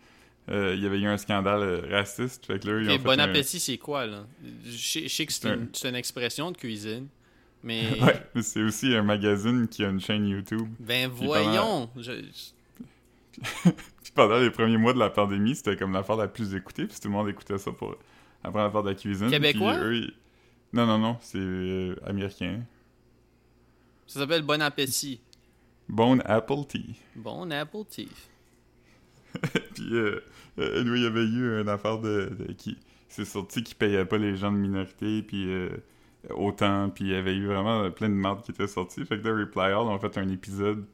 [0.51, 2.99] Euh, il y avait eu un scandale euh, raciste, fait que là, ils ont Ok,
[2.99, 4.27] fait bon un- appétit, c'est quoi, là?
[4.65, 7.07] Je sais- je sais que c'est une, un- c'est une expression de cuisine,
[7.63, 7.83] mais...
[8.03, 10.69] Ouais, mais c'est aussi un magazine qui a une chaîne YouTube.
[10.81, 11.89] Ben voyons!
[11.97, 12.13] Je-
[14.03, 16.97] Puis pendant les premiers mois de la pandémie, c'était comme l'affaire la plus écoutée, puis
[17.01, 17.95] tout le monde écoutait ça pour
[18.43, 19.31] apprendre à faire de la cuisine.
[19.31, 19.75] Québécois?
[19.75, 20.15] Puis eux, ils-
[20.73, 22.61] Non, non, non, c'est euh, américain.
[24.07, 25.21] Ça s'appelle Bon appétit.
[25.89, 26.97] Bone Apple Tea.
[27.17, 28.09] Bon apple teeth.
[29.75, 30.21] Puis, euh,
[30.59, 32.77] euh, anyway, il y avait eu une affaire de, de- qui
[33.09, 35.69] c'est sorti qui payait pas les gens de minorité, puis euh,
[36.31, 39.05] autant, puis il y avait eu vraiment plein de mardes qui étaient sorties.
[39.05, 40.85] Fait que Reply All ont fait un épisode,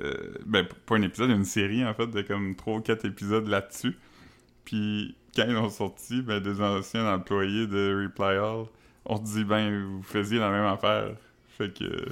[0.00, 0.14] euh,
[0.46, 3.96] ben pas un épisode, une série en fait de comme 3 ou 4 épisodes là-dessus.
[4.64, 8.64] Puis quand ils l'ont sorti, ben des anciens employés de Reply All
[9.04, 11.14] ont dit ben vous faisiez la même affaire.
[11.48, 11.84] Fait que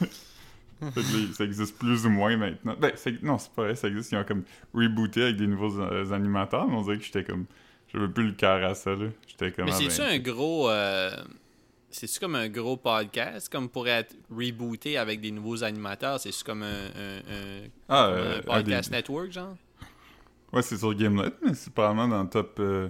[1.34, 2.74] ça existe plus ou moins maintenant.
[2.80, 2.92] Ben,
[3.22, 4.12] non, c'est pas vrai, ça existe.
[4.12, 4.42] Ils ont comme
[4.74, 7.46] rebooté avec des nouveaux euh, animateurs, mais on dirait que j'étais comme.
[7.92, 9.06] J'avais plus le cœur à ça, là.
[9.28, 9.66] J'étais comme.
[9.66, 10.70] Mais c'est-tu un gros.
[10.70, 11.10] euh,
[11.90, 16.18] C'est-tu comme un gros podcast, comme pour être rebooté avec des nouveaux animateurs?
[16.18, 19.56] C'est-tu comme un, un, un- Ah, comme euh, un podcast des- network, genre?
[20.54, 22.56] Ouais, c'est sur Gamelet, mais c'est probablement dans le top.
[22.60, 22.88] euh,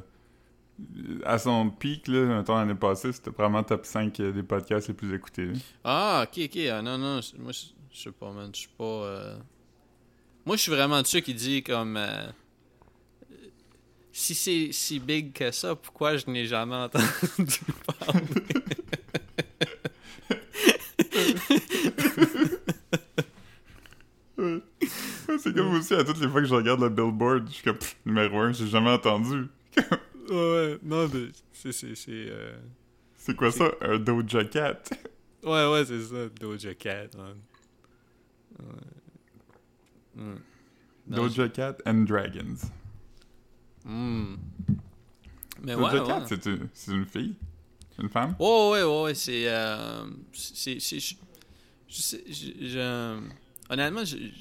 [1.25, 4.95] À son pic, là, un temps l'année passée, c'était probablement top 5 des podcasts les
[4.95, 5.47] plus écoutés.
[5.47, 5.53] là.
[5.85, 6.59] Ah, ok, ok.
[6.73, 7.21] Ah, non, non.
[7.39, 7.53] Moi,
[7.93, 8.51] je sais pas, man.
[8.55, 8.85] Je suis pas.
[8.85, 9.37] Euh,
[10.47, 11.97] Moi, je suis vraiment de ceux qui dit comme.
[11.97, 12.27] Euh,
[14.13, 17.59] si c'est si big que ça, pourquoi je n'ai jamais entendu
[17.99, 18.23] parler?
[25.39, 27.79] c'est comme aussi à toutes les fois que je regarde le billboard, je suis comme
[27.79, 29.47] pff, numéro 1, j'ai jamais entendu.
[30.29, 31.73] ouais, non, mais c'est.
[31.73, 32.55] C'est euh,
[33.37, 33.71] quoi ça?
[33.81, 34.83] Un Doja Cat?
[35.43, 37.37] ouais, ouais, c'est ça, Doja Cat, man.
[38.59, 40.23] Ouais.
[41.09, 42.57] Non, Doja Cat and Dragons.
[45.61, 46.25] Mais Doja ouais, Cat, ouais.
[46.29, 47.35] c'est une, c'est une fille?
[48.01, 48.35] Une femme?
[48.39, 49.45] Ouais, ouais, ouais, ouais, c'est.
[49.49, 50.81] euh, c'est.
[50.81, 51.15] c'est- Je
[51.89, 52.25] je sais.
[52.27, 53.21] je- je-
[53.69, 54.33] honnêtement, j'ai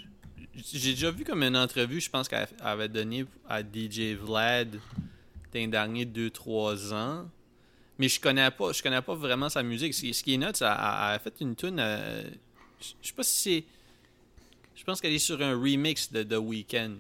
[0.92, 4.80] déjà vu comme une entrevue, je pense qu'elle avait donné à DJ Vlad dans
[5.54, 7.30] les derniers 2-3 ans.
[8.00, 9.94] Mais je connais pas, je connais pas vraiment sa musique.
[9.94, 10.74] Ce qui est note, elle, elle
[11.16, 11.78] a fait une tune.
[11.80, 12.24] euh,
[12.80, 13.64] je sais pas si c'est.
[14.82, 16.94] Je pense qu'elle est sur un remix de The Weeknd.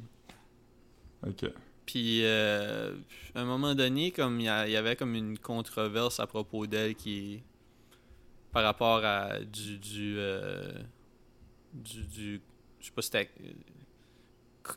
[1.27, 1.45] Ok.
[1.87, 2.93] Puis, euh,
[3.33, 7.41] à un moment donné, comme il y, avait comme une controverse à propos d'elle qui
[8.51, 10.71] par rapport à du du euh,
[11.73, 12.41] du, du-
[12.79, 13.31] je sais pas si c'était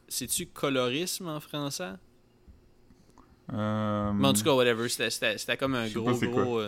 [0.09, 1.93] c'est-tu colorisme en français?
[3.53, 6.61] Euh, Mais en tout cas, whatever, c'était- comme un gros gros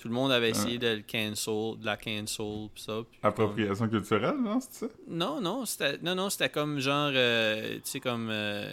[0.00, 2.92] tout le monde avait essayé de le cancel, de la cancel pis ça.
[2.94, 4.92] comme- Appropriation culturelle, non, c'est ça?
[5.06, 8.72] Non, non, c'était non, non, c'était comme genre, euh, tu sais, comme, euh,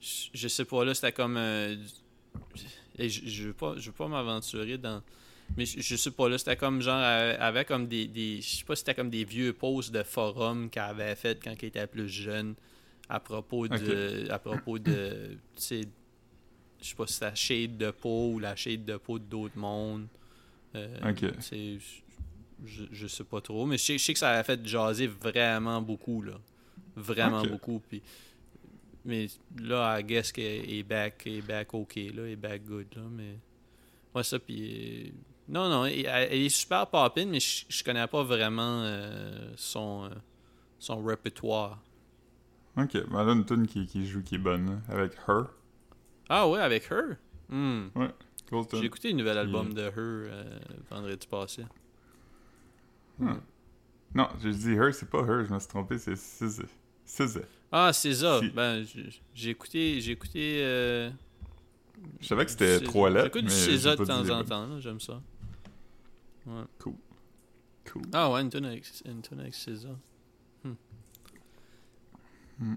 [0.00, 1.76] je je sais pas là, c'était comme, euh,
[2.98, 5.02] et je, je veux pas, je veux pas m'aventurer dans,
[5.56, 8.56] mais je, je sais pas là, c'était comme genre, euh, avait comme des, des je
[8.56, 11.68] sais pas, si c'était comme des vieux posts de forum qu'elle avait fait quand elle
[11.68, 12.54] était plus jeune
[13.08, 15.80] à propos de, à propos de, tu sais,
[16.84, 19.56] je sais pas si c'était la shade de peau ou la shade de peau d'autres
[19.56, 20.06] mondes.
[20.74, 21.24] Euh, Ok.
[22.64, 25.06] je, je sais pas trop, mais je sais, je sais que ça a fait jaser
[25.06, 26.34] vraiment beaucoup, là.
[26.94, 27.80] Vraiment beaucoup.
[27.88, 28.02] Puis,
[29.04, 33.02] mais là, I guess qu'elle est back, est back OK, là, est back good, là,
[33.10, 33.38] mais...
[34.14, 35.12] Ouais, ça, puis...
[35.48, 40.04] Non, non, elle, elle est super popine, mais je, je connais pas vraiment euh, son,
[40.04, 40.14] euh,
[40.78, 41.82] son répertoire.
[42.76, 45.44] Ok, ben une tune qui, qui joue qui est bonne, là, avec Her.
[46.28, 47.16] Ah ouais, avec Her?
[47.48, 47.88] Hmm.
[48.48, 48.66] Tune.
[48.80, 50.58] J'ai écouté le nouvel album de Her euh,
[50.90, 51.64] vendredi passé.
[53.18, 56.64] Non, j'ai dit Her, c'est pas Her, je me suis trompé, c'est SZA.
[57.06, 57.40] SZA.
[57.72, 57.92] Ah.
[57.92, 58.14] Si.
[58.54, 58.84] Ben,
[59.34, 60.00] j'ai écouté...
[60.00, 60.60] J'ai écouté...
[60.62, 61.10] euh,
[62.20, 65.20] Je savais que c'était trois lettres, J'écoute du de temps en temps, j'aime ça.
[66.46, 66.62] Ouais.
[66.78, 66.94] Cool.
[67.90, 68.02] Cool.
[68.12, 68.84] Ah ouais, une tonne avec,
[69.32, 69.96] avec César.
[70.62, 70.74] Hmm.
[72.60, 72.74] Hmm.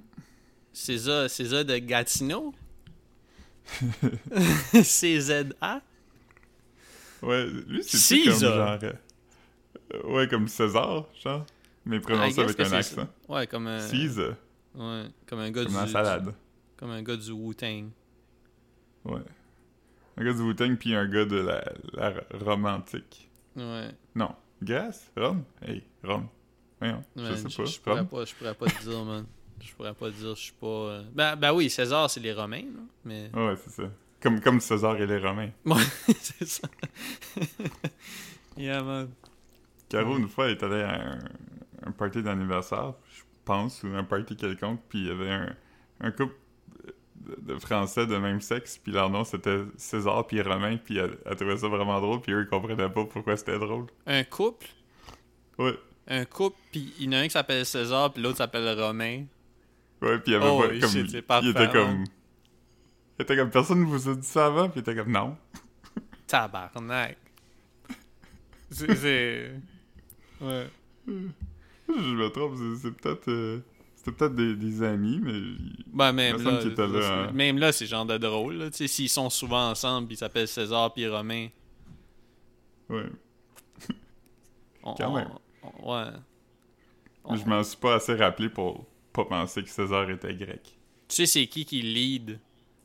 [0.74, 2.54] César, César de Gatineau?
[4.74, 5.82] CZA?
[7.22, 8.80] Ouais, lui, c'est comme genre...
[8.84, 8.94] euh,
[10.06, 11.46] Ouais, comme César, genre,
[11.86, 13.08] mais prononcé avec un accent.
[13.28, 14.36] Ouais, comme un, Caesar,
[14.76, 15.92] ouais, comme un gars comme du...
[15.92, 16.34] salade.
[16.78, 17.90] Comme un gars du Wu-Tang.
[19.06, 19.22] Ouais.
[20.18, 23.30] Un gars du Wu-Tang, puis un gars de la, la romantique.
[23.56, 23.90] Ouais.
[24.14, 24.36] Non.
[24.62, 25.12] Grèce?
[25.16, 25.44] Rome?
[25.62, 26.28] Hey, Rome.
[26.80, 27.66] Voyons, je sais pas.
[27.66, 28.08] Je pourrais Rome?
[28.08, 29.26] pas, je pourrais pas te dire, man.
[29.62, 30.68] Je pourrais pas dire, je suis pas...
[30.68, 33.30] euh, Ben, ben oui, César, c'est les Romains, là, mais...
[33.34, 33.90] Ouais, c'est ça.
[34.22, 35.50] Comme, comme César et les Romains.
[35.66, 35.82] Ouais,
[36.20, 36.68] c'est ça.
[38.58, 39.10] yeah, man.
[39.90, 41.20] Caro, une fois, elle est allée à un,
[41.86, 45.56] un party d'anniversaire, je pense, ou un party quelconque, puis il y avait un,
[46.02, 46.36] un couple
[47.42, 51.36] de, Français de même sexe, puis leur nom c'était César puis Romain, puis elle, elle
[51.36, 53.88] trouvait ça vraiment drôle, puis eux ils comprenaient pas pourquoi c'était drôle.
[54.06, 54.68] Un couple,
[55.58, 55.74] Ouais,
[56.08, 59.26] un couple, puis il y en a un qui s'appelle César, puis l'autre s'appelle Romain.
[60.02, 62.04] Ouais, puis il avait Oh, pas, shit, comme, c'est il, était comme,
[63.20, 65.38] il était comme personne ne vous a dit ça avant, puis il était comme non.
[66.28, 67.18] Tabarnak.
[68.70, 69.52] C'est...
[70.42, 70.68] Ouais.
[71.08, 73.60] Je me trompe, c'est- peut-être, euh,
[73.96, 75.40] c'était peut-être des, des amis, mais
[75.88, 77.32] Ben, même là, hein.
[77.32, 78.70] même là, c'est genre de drôle, là.
[78.70, 81.48] Tu sais, s'ils sont souvent ensemble, puis ils s'appellent César puis Romain.
[82.90, 83.06] ouais.
[84.84, 85.30] on- Quand même.
[85.64, 87.38] on- ouais.
[87.38, 88.86] Je m'en suis pas assez rappelé pour
[89.24, 90.62] pas penser que César était grec.
[91.08, 92.40] Tu sais, c'est qui qui lead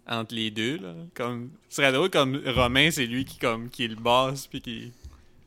[0.07, 0.95] entre les deux, là?
[1.15, 1.51] Comme...
[1.69, 4.93] Ce serait drôle comme Romain, c'est lui qui, comme, qui est le boss, puis qui,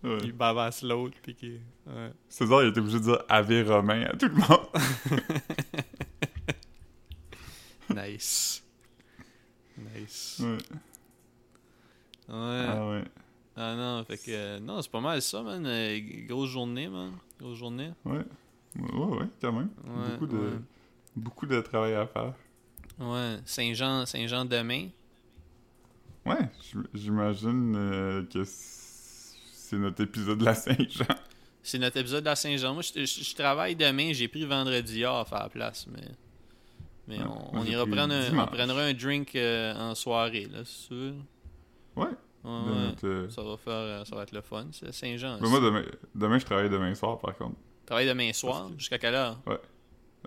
[0.03, 0.17] Ouais.
[0.19, 1.53] qui bavasse l'autre, puis qui...
[1.87, 2.11] Ouais.
[2.29, 4.67] César, il était obligé de dire Ave Romain à tout le monde.
[7.95, 8.63] Nice.
[9.77, 10.37] Nice.
[10.41, 10.57] Ouais.
[12.27, 12.65] Ouais.
[12.67, 13.03] Ah ouais.
[13.55, 14.23] Ah non, fait que...
[14.31, 15.63] euh, non, c'est pas mal ça, man.
[15.65, 17.11] Euh, grosse journée, man.
[17.39, 17.91] Grosse journée.
[18.03, 18.23] Ouais.
[18.77, 19.69] Ouais, ouais, quand même.
[19.85, 20.59] Ouais, beaucoup, de.
[21.15, 22.33] Beaucoup de travail à faire.
[22.99, 23.37] Ouais.
[23.45, 24.89] Saint-Jean, Saint-Jean demain.
[26.25, 31.05] Ouais, j'im- j'imagine euh, que c'est notre épisode de la Saint-Jean.
[31.61, 32.73] C'est notre épisode de la Saint-Jean.
[32.73, 34.11] Moi, je, je- je travaille demain.
[34.13, 36.01] J'ai pris vendredi off à la place, mais...
[37.07, 40.87] Mais Ouais, on, ira prendre un, on prendra un drink euh, en soirée, là, c'est
[40.87, 41.13] sûr.
[41.95, 42.05] Ouais.
[42.05, 42.75] Ouais, ouais.
[42.87, 44.65] notre, euh, Ça va faire, ça va être le fun.
[44.71, 45.37] C'est Saint-Jean.
[45.41, 45.83] moi, demain,
[46.15, 47.57] demain, je travaille demain soir, par contre.
[47.85, 48.69] Travaille demain soir.
[48.71, 49.39] Que- Jusqu'à quelle heure?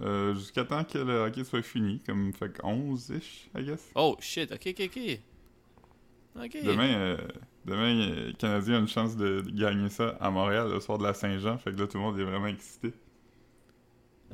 [0.00, 3.90] Euh, Jusqu'à temps que le hockey soit fini, comme fait que 11-ish, I guess.
[3.94, 6.56] Oh, shit, ok, ok, ok.
[6.64, 7.16] Demain, euh,
[7.64, 11.02] demain euh, le Canadien a une chance de gagner ça à Montréal le soir de
[11.04, 11.58] la Saint-Jean.
[11.58, 12.92] Fait que là, tout le monde est vraiment excité.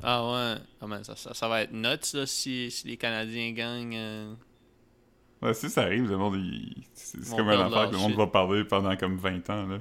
[0.03, 0.87] Ah ouais.
[0.87, 3.95] Ben, ça, ça, ça va être nuts là, si, si les Canadiens gagnent.
[3.95, 4.33] euh.
[5.41, 8.17] Ouais, si ça arrive, le monde, il- c'est comme perdre affaire que le monde shit.
[8.17, 9.79] va parler pendant comme 20 ans, là.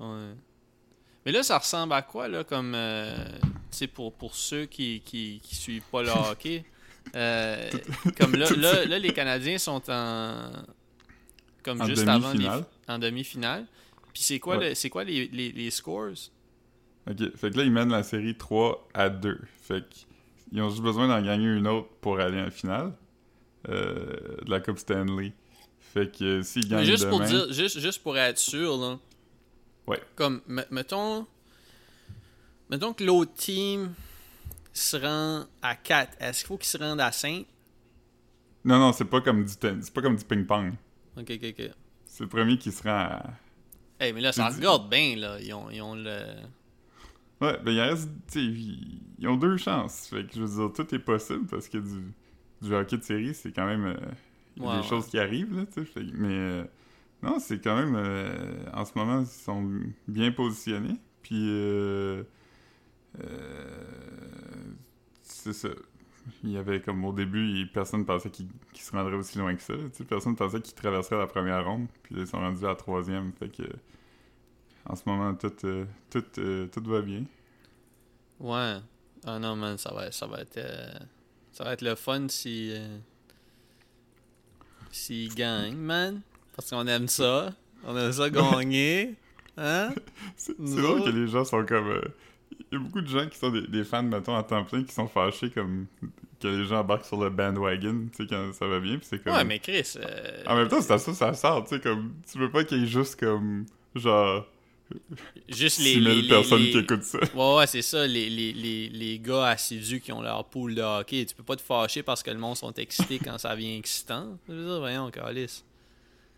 [0.00, 0.34] Ouais.
[1.24, 5.00] Mais là, ça ressemble à quoi, là, comme, euh, tu sais, pour, pour ceux qui,
[5.04, 6.64] qui, qui suivent pas le hockey?
[7.16, 7.68] Euh,
[8.16, 10.52] comme là, là, là, les Canadiens sont en...
[11.64, 12.48] Comme En juste avant les,
[12.88, 13.66] en demi-finale.
[14.14, 14.68] Puis c'est quoi, Ouais.
[14.68, 16.12] le- c'est quoi les, les, les scores?
[17.10, 19.36] Ok, fait que là, ils mènent la série 3 à 2.
[19.62, 22.92] Fait qu'ils ont juste besoin d'en gagner une autre pour aller en finale
[23.68, 25.32] euh, de la Coupe Stanley.
[25.80, 27.18] Fait que euh, s'ils Mais gagnent juste demain...
[27.18, 28.98] pour dire, juste, juste pour être sûr, là.
[29.86, 30.00] Ouais.
[30.16, 31.26] Comme, me- mettons.
[32.70, 33.92] Mettons que l'autre team
[34.72, 36.16] se rend à 4.
[36.20, 37.44] Est-ce qu'il faut qu'il se rende à 5?
[38.64, 40.74] Non, non, c'est pas comme du c'est pas comme du ping-pong.
[41.16, 41.70] Ok, ok, ok.
[42.06, 43.22] C'est le premier qui se rend à...
[43.98, 45.38] Hey, mais là, ça regarde bien, là.
[45.40, 46.18] Ils ont, ils ont le.
[47.40, 48.08] Ouais, ben il reste...
[48.36, 50.06] Ils ont deux chances.
[50.08, 52.12] Fait que je veux dire, tout est possible parce que du,
[52.62, 53.84] du hockey de série, c'est quand même...
[53.86, 53.96] euh,
[54.58, 54.82] Ouais, des ouais.
[54.82, 56.02] choses qui arrivent, là, tu sais.
[56.14, 56.28] Mais...
[56.28, 56.64] euh,
[57.22, 57.94] non, c'est quand même...
[57.96, 59.68] euh, en ce moment, ils sont
[60.08, 60.98] bien positionnés.
[61.22, 61.48] Puis...
[61.50, 62.24] euh,
[63.20, 64.74] euh,
[65.22, 65.68] c'est ça.
[66.44, 69.74] Il y avait comme au début, personne pensait qu'ils se rendraient aussi loin que ça.
[69.74, 70.04] là, tu sais.
[70.04, 71.88] Personne pensait qu'ils traverseraient la première ronde.
[72.04, 73.32] Puis ils sont rendus à la troisième.
[73.32, 73.64] Fait que...
[74.84, 75.50] En ce moment, tout,
[76.10, 77.24] tout, tout va bien.
[78.40, 78.78] Ouais.
[79.24, 80.58] Ah non, man, ça va, ça va être.
[81.52, 82.72] ça va être le fun si.
[82.72, 82.98] euh,
[85.76, 86.22] man.
[86.56, 87.52] Parce qu'on aime ça.
[87.84, 89.14] On aime ça gagner.
[89.56, 89.90] Hein?
[90.36, 91.88] C'est drôle que les gens sont comme.
[91.88, 92.00] euh,
[92.70, 94.82] Il y a beaucoup de gens qui sont des, des fans, mettons, à temps plein,
[94.84, 95.86] qui sont fâchés comme
[96.40, 99.22] que les gens embarquent sur le bandwagon, tu sais, quand ça va bien, puis c'est
[99.22, 99.32] comme.
[99.34, 99.92] Ouais, mais Chris.
[99.96, 102.14] euh, En même temps, c'est à ça, ça sort, tu sais, comme.
[102.30, 103.64] Tu veux pas qu'il y ait juste comme.
[103.94, 104.46] Genre.
[105.48, 105.94] juste les.
[105.94, 107.18] 6000 les, les- personnes les- qui écoutent ça.
[107.34, 110.82] Ouais, ouais, c'est ça, les, les, les, les gars assidus qui ont leur pool de
[110.82, 111.24] hockey.
[111.26, 114.36] Tu peux pas te fâcher parce que le monde sont excités quand ça devient excitant.
[114.48, 115.62] Je veux dire, voyons, Calis.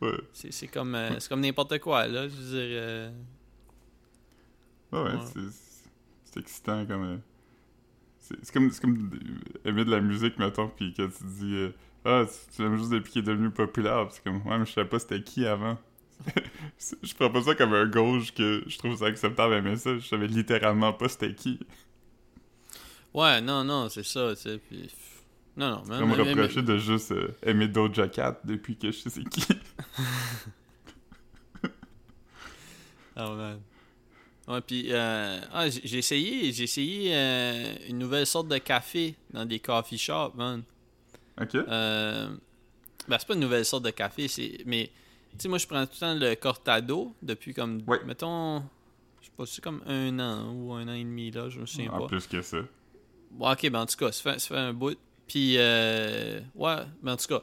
[0.00, 0.10] Ouais.
[0.32, 2.28] C'est c'est comme, euh, c'est comme n'importe quoi, là.
[2.28, 2.78] Je veux dire.
[2.80, 3.10] euh,
[4.92, 5.20] Ouais, ouais, Ouais.
[6.32, 7.04] c'est- excitant comme.
[7.04, 7.16] euh,
[8.18, 9.10] C'est comme, c'est comme
[9.64, 11.54] aimer de la musique, mettons, puis que tu dis.
[11.54, 11.70] euh,
[12.04, 14.44] ah, tu- tu aimes juste depuis qu'il est devenu populaire, c'est comme.
[14.46, 15.78] Ouais, mais je savais pas c'était qui avant.
[17.02, 19.98] Je prends pas ça comme un gauche que je trouve ça acceptable d'aimer ça.
[19.98, 21.58] Je savais littéralement pas c'était qui.
[23.12, 24.58] Ouais, non, non, c'est ça, tu sais.
[24.58, 24.90] puis-
[25.56, 25.96] Non, non, mais.
[25.96, 29.46] On me reprocher de juste euh, aimer Doja Cat depuis que je sais c'est qui.
[33.16, 33.60] Ah, man.
[34.46, 39.46] Ouais, puis, euh, ah, j'ai essayé, j'ai essayé euh, une nouvelle sorte de café dans
[39.46, 40.62] des coffee shops, man.
[41.40, 41.54] ok?
[41.54, 42.28] Euh,
[43.08, 44.58] ben, c'est pas une nouvelle sorte de café, c'est.
[44.66, 44.90] Mais,
[45.30, 47.82] tu sais, moi, je prends tout le temps le cortado depuis comme.
[47.86, 48.00] Ouais.
[48.04, 48.60] Mettons.
[49.22, 51.64] Je sais pas, c'est comme un an ou un an et demi, là, je me
[51.64, 52.06] souviens En pas.
[52.08, 52.58] plus que ça.
[53.30, 54.98] Bon, ok, ben en tout cas, ça fait, ça fait un bout.
[55.26, 57.42] Puis, euh, ouais, ben en tout cas.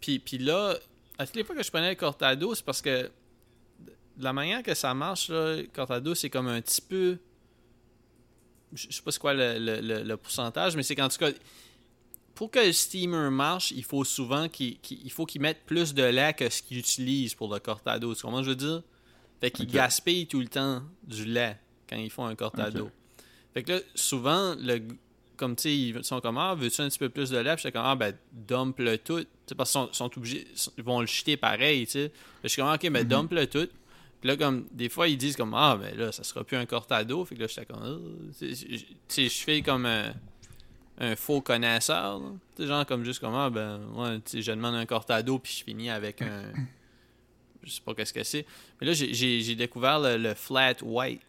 [0.00, 0.76] Puis, puis là,
[1.18, 3.10] à toutes les fois que je prenais le Cortado, c'est parce que
[4.18, 7.18] la manière que ça marche, là, le Cortado, c'est comme un petit peu.
[8.72, 11.30] Je sais pas c'est quoi le, le- le- pourcentage, mais c'est qu'en tout cas,
[12.34, 16.02] pour que le steamer marche, il faut souvent qu'il il faut qu'il mette plus de
[16.04, 18.14] lait que ce qu'il utilise pour le Cortado.
[18.14, 18.82] Tu comprends ce que je veux dire?
[19.40, 19.72] Fait qu'il Ok.
[19.72, 22.90] gaspille tout le temps du lait quand ils font un Cortado.
[23.54, 24.80] Fait que là, souvent, le,
[25.38, 27.54] comme tu sais, ils sont comme Ah, veux-tu un petit peu plus de lait?
[27.54, 29.20] Puis j'étais comme Ah, ben, dump le tout.
[29.20, 30.46] Tu sais, parce qu'ils sont, sont obligés,
[30.76, 32.12] ils vont le jeter pareil, tu sais.
[32.42, 33.08] Je suis comme Ok, ben, Mhm.
[33.08, 33.68] dump le tout.
[34.20, 36.66] Puis là, comme, des fois, ils disent comme Ah, ben là, ça sera plus un
[36.66, 37.24] cortado.
[37.24, 40.12] Fait que là, j'étais comme Ah, tu sais, je- fais comme un,
[40.98, 42.20] un faux connaisseur.
[42.56, 45.38] Tu sais, genre, comme juste comme Ah, ben, ouais, tu sais, je demande un cortado,
[45.38, 46.52] puis je finis avec un.
[47.62, 48.46] Je sais pas qu'est-ce que c'est.
[48.80, 49.12] Mais là, j'ai-
[49.56, 51.20] découvert le, le flat white.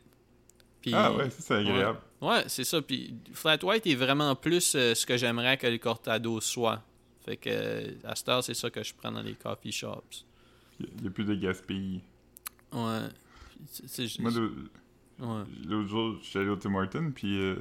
[0.81, 1.99] Puis- Ah ouais, c'est agréable.
[2.21, 2.81] Ouais, c'est ça.
[2.81, 6.81] Puis Flat White est vraiment plus euh, ce que j'aimerais que le Cortado soit.
[7.25, 10.25] Fait que euh, à cette heure, c'est ça que je prends dans les coffee shops.
[10.79, 12.01] Il n'y a plus de gaspille.
[12.71, 12.99] Ouais.
[14.19, 14.31] Moi,
[15.19, 15.43] ouais.
[15.67, 17.55] L'autre jour, je suis allé au Tim Hortons, puis euh,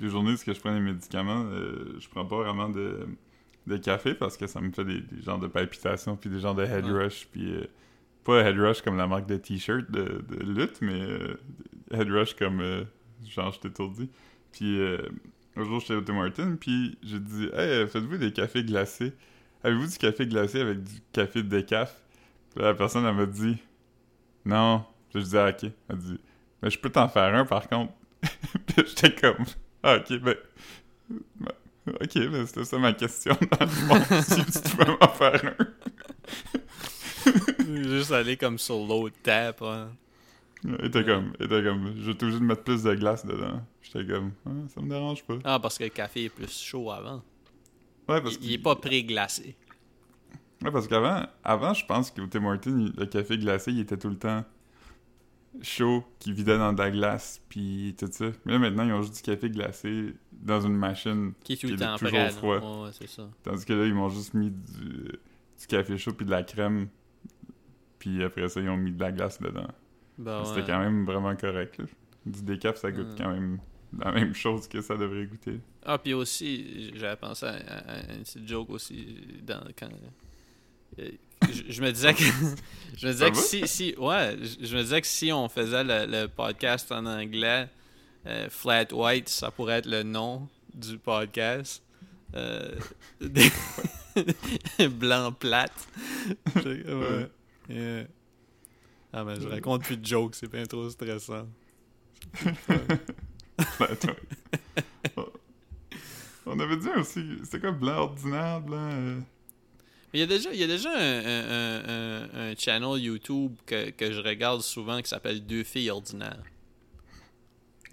[0.00, 1.44] les journées où je prends les médicaments,
[1.98, 3.06] je prends pas vraiment de,
[3.66, 6.54] de café parce que ça me fait des, des genres de palpitations, puis des genres
[6.54, 7.04] de head Ouais.
[7.04, 7.52] rush, puis
[8.22, 11.34] pas head rush comme la marque de t-shirt de, de lutte, mais euh,
[11.92, 12.84] head rush comme euh,
[13.28, 14.10] genre je t'étourdis.
[14.52, 14.98] Puis euh,
[15.56, 19.12] un jour, j'étais au Tim Hortons, puis j'ai dit Hey, faites-vous des cafés glacés
[19.64, 22.00] Avez-vous du café glacé avec du café de décaf
[22.54, 23.56] Puis la personne, elle m'a dit
[24.44, 24.84] Non.
[25.10, 25.70] Puis je dis ah, Ok.
[25.88, 26.18] Elle dit
[26.62, 27.92] mais je peux t'en faire un par contre.
[28.66, 29.44] Puis j'étais comme
[29.82, 30.34] Ah, ok, ben.
[31.08, 31.52] ben,
[32.00, 33.36] Ok, ben c'était ça ma question.
[34.22, 35.66] Si tu pouvais m'en faire un.
[37.84, 39.62] Juste aller comme sur l'autre tap.
[39.62, 39.90] hein.
[40.64, 43.62] Il était comme, il était comme, je vais obligé de mettre plus de glace dedans.
[43.80, 45.38] J'étais comme, ah, ça me dérange pas.
[45.44, 47.22] Ah, parce que le café est plus chaud avant.
[48.08, 49.54] Ouais, parce Il, que, il est pas pré-glacé.
[50.62, 54.08] ouais, parce qu'avant, avant, je pense qu'au Tim Hortons, le café glacé, il était tout
[54.08, 54.44] le temps
[55.62, 58.26] chaud, qui vidait dans de la glace, puis tout ça.
[58.44, 61.66] Mais là, maintenant, ils ont juste du café glacé dans une machine, Qui est tout
[61.68, 62.30] le temps toujours prêt.
[62.30, 62.58] froid.
[62.58, 63.28] Ouais, ouais, c'est ça.
[63.42, 65.18] tandis que là, ils m'ont juste mis du,
[65.60, 66.88] du café chaud puis de la crème,
[67.98, 69.66] puis après ça, ils ont mis de la glace dedans.
[70.18, 70.66] Ben, C'était ouais.
[70.66, 71.78] quand même vraiment correct.
[71.78, 71.84] Là.
[72.26, 73.58] Du décaf, ça goûte quand même
[73.98, 75.60] la même chose que ça devrait goûter.
[75.84, 79.88] Ah, puis aussi, j'avais pensé à, à- à une petite joke aussi dans, quand.
[80.98, 81.08] euh,
[81.50, 82.22] Je, je me disais que.
[82.96, 83.94] je me disais Ça que si, si.
[83.96, 87.68] Ouais, je, je me disais que si on faisait le, le podcast en anglais,
[88.26, 91.82] euh, Flat White, ça pourrait être le nom du podcast.
[92.34, 92.74] Euh,
[94.90, 95.88] Blanc plate.
[96.64, 97.30] ouais.
[97.70, 98.04] Yeah.
[99.12, 101.46] Ah, mais je raconte plus de jokes, c'est bien trop stressant.
[103.80, 104.14] Attends.
[106.46, 108.90] On avait dit aussi, c'était quoi, blanc ordinaire, blanc...
[108.92, 109.20] euh,
[110.14, 114.12] Il y a déjà, il y a déjà un, un, un, channel YouTube que, que
[114.12, 116.42] je regarde souvent qui s'appelle Deux filles ordinaires.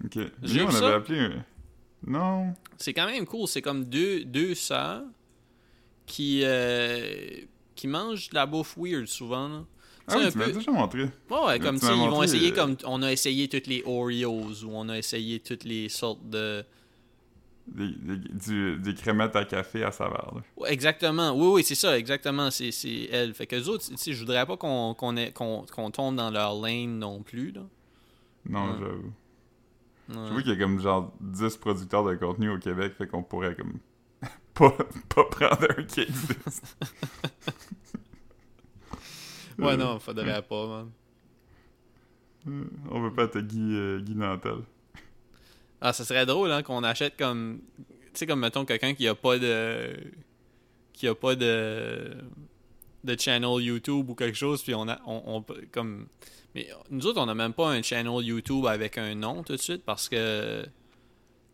[0.04, 0.18] Ok.
[0.42, 0.94] J'ai Nous, on vu avait ça?
[0.96, 1.44] appelé un...
[2.06, 2.54] Non.
[2.78, 3.46] C'est quand même cool.
[3.48, 5.02] C'est comme deux, deux sœurs
[6.06, 7.40] qui, euh,
[7.74, 9.48] qui mangent de la bouffe weird souvent.
[9.48, 9.64] là.
[10.08, 11.02] Ah oui, tu peu- déjà montré.
[11.30, 14.64] Ouais, ouais, comme tu ils vont essayer euh, comme on a essayé toutes les Oreos
[14.64, 16.64] ou on a essayé toutes les sortes de.
[17.66, 20.42] Des, des, du- des crémettes à café à saveur, là.
[20.56, 21.32] Ouais, exactement.
[21.32, 22.52] Oui, oui, c'est ça, exactement.
[22.52, 22.70] C'est,
[23.10, 23.34] elle.
[23.34, 24.94] Fait que les autres, tu sais, je voudrais pas qu'on,
[25.92, 27.50] tombe dans leur lane non plus.
[27.50, 27.62] Là.
[28.48, 28.76] Non, Ouais.
[28.78, 29.12] j'avoue.
[30.08, 30.28] Ouais.
[30.28, 33.56] J'avoue qu'il y a comme genre 10 producteurs de contenu au Québec, fait qu'on pourrait
[33.56, 33.80] comme...
[34.54, 34.70] pas,
[35.12, 36.76] pas prendre un qui existe.
[39.58, 40.90] Ouais, Euh, non, faudrait pas, man.
[42.48, 44.58] euh, On veut pas être Guy, euh, Guy Nantel.
[45.80, 47.60] Ah, ça serait drôle, hein, qu'on achète comme.
[47.78, 49.94] Tu sais, comme mettons quelqu'un qui a pas de.
[50.92, 52.14] qui a pas de.
[53.04, 54.98] de channel YouTube ou quelque chose, puis on a.
[55.06, 56.06] On, on peut- comme.
[56.54, 59.60] Mais nous autres, on a même pas un channel YouTube avec un nom tout de
[59.60, 60.64] suite parce que.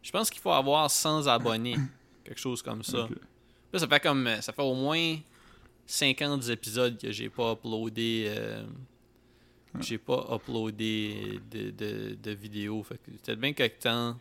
[0.02, 1.76] Je pense qu'il faut avoir 100 abonnés.
[2.24, 3.08] quelque chose comme ça.
[3.72, 4.28] Là, ça fait comme.
[4.40, 5.16] Ça fait au moins
[5.87, 8.27] 50 épisodes que j'ai pas uploadé.
[8.29, 8.64] euh,
[9.81, 12.83] j'ai pas uploadé de, de, de vidéos.
[12.83, 14.16] Fait que peut-être bien quelque temps,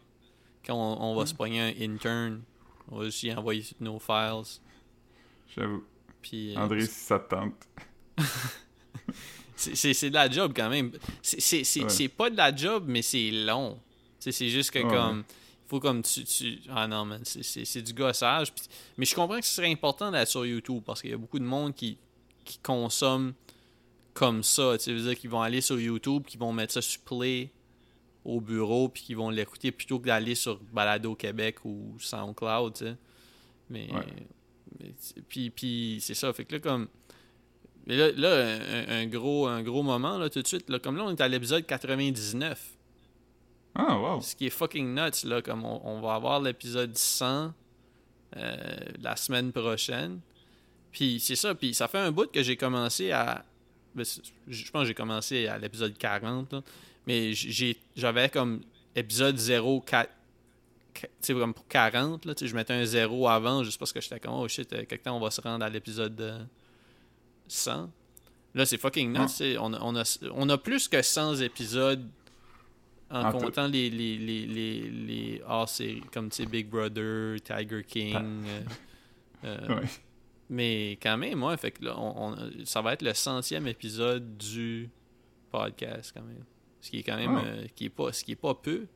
[0.66, 2.42] quand on, on va se pogner un intern,
[2.90, 4.60] on va juste y envoyer nos files.
[5.56, 5.84] J'avoue.
[6.22, 7.68] Puis, euh, André, si ça te tente.
[9.56, 10.92] c'est- de la job quand même.
[11.22, 12.08] C'est- Ouais.
[12.10, 13.80] pas de la job, mais c'est long.
[14.20, 15.24] C'est juste que Ouais, comme.
[15.72, 18.54] Faut comme tu, tu- Ah non, man, c'est- c'est c'est du gossage.
[18.54, 18.66] Puis-
[18.98, 21.40] mais je comprends que ce serait important d'être sur YouTube parce qu'il y a beaucoup
[21.40, 21.98] de monde qui,
[22.46, 23.34] qui consomme
[24.14, 24.78] comme ça.
[24.78, 27.50] Tu veut dire qu'ils vont aller sur YouTube, qui vont mettre ça sur Play
[28.26, 32.86] au bureau, puis qu'ils vont l'écouter plutôt que d'aller sur Balado Québec ou SoundCloud, tu
[32.86, 32.96] sais.
[33.70, 33.90] Mais.
[33.92, 34.06] Ouais.
[34.80, 36.32] mais c'est- puis puis c'est ça.
[36.34, 36.88] Fait que là, comme.
[37.88, 38.58] Mais là, là
[38.90, 40.70] un, un gros, un gros moment, là, tout de suite.
[40.70, 42.78] Là, comme là, on est à l'épisode 99.
[43.76, 44.22] Ah, wow.
[44.22, 47.54] Ce qui est fucking nuts, là, comme on, on va avoir l'épisode 100
[48.38, 48.66] euh,
[49.02, 50.20] la semaine prochaine.
[50.92, 53.46] Puis c'est ça, puis ça fait un bout que j'ai commencé à...
[53.96, 54.06] ben,
[54.48, 56.62] Je pense que j'ai commencé à l'épisode 40, là.
[57.08, 58.62] mais j'ai j'avais comme
[58.96, 60.10] épisode 0, 4...
[60.94, 64.20] Tu sais, comme pour 40, là, je mettais un 0 avant juste parce que j'étais
[64.20, 66.44] comme, oh shit, euh, quelque temps on va se rendre à l'épisode euh,
[67.48, 67.90] 100.
[68.54, 69.58] Là, c'est fucking nuts.
[69.60, 72.06] On, a, on, a, on a plus que 100 épisodes
[73.12, 78.16] en comptant les, les, les, les, les hors-séries, comme tu sais, Big Brother, Tiger King.
[78.16, 78.62] euh,
[79.46, 79.88] euh, Ouais.
[80.50, 84.38] Mais quand même, ouais, fait que là, on, on- ça va être le centième épisode
[84.38, 84.90] du
[85.50, 86.44] podcast, quand même.
[86.82, 87.46] Ce qui est quand même, Ah.
[87.46, 88.88] euh, qui est pas, ce qui est pas peu.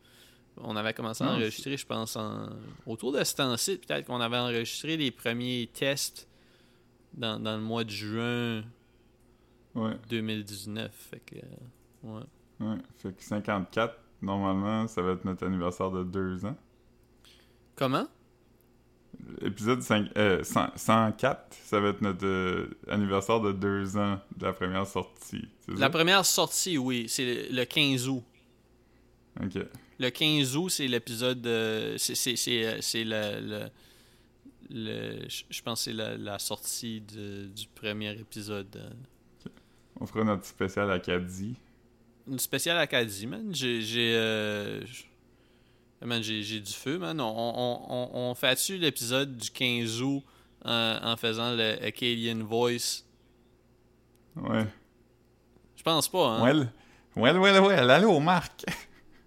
[0.57, 2.49] On avait commencé à enregistrer, je pense, en,
[2.85, 3.77] autour de ce temps-ci.
[3.77, 6.27] Peut-être qu'on avait enregistré les premiers tests
[7.13, 8.63] dans, dans le mois de juin
[9.75, 10.91] Ouais, 2019.
[10.93, 11.41] Fait que, euh,
[12.03, 12.23] ouais.
[12.61, 12.77] ouais.
[12.97, 16.55] Fait que 54, normalement, ça va être notre anniversaire de deux ans.
[17.75, 18.07] Comment?
[19.41, 24.45] Épisode 5, euh, 100 104, ça va être notre euh, anniversaire de deux ans de
[24.45, 25.47] la première sortie.
[25.67, 25.89] La ça?
[25.89, 28.23] première sortie, oui, c'est le 15 août.
[29.41, 29.57] Ok.
[29.99, 33.39] Le 15 août, c'est l'épisode euh, c'est le.
[33.41, 33.69] le,
[34.69, 38.93] le- je pense que c'est la, la sortie de- du premier épisode.
[39.99, 41.55] On fera notre spécial Acadie.
[42.27, 43.53] Une spéciale Acadie, man.
[43.53, 43.81] J'ai.
[43.81, 44.81] j'ai, euh,
[46.01, 47.19] du feu, man.
[47.21, 50.23] On, on, on, on fait-tu l'épisode du 15 août
[50.65, 53.03] euh, en faisant le Acadian Voice?
[54.35, 54.65] Ouais.
[55.75, 56.43] Je pense pas, hein?
[56.43, 56.69] Well,
[57.15, 57.91] well, well, well.
[57.91, 58.65] Allô, Marc.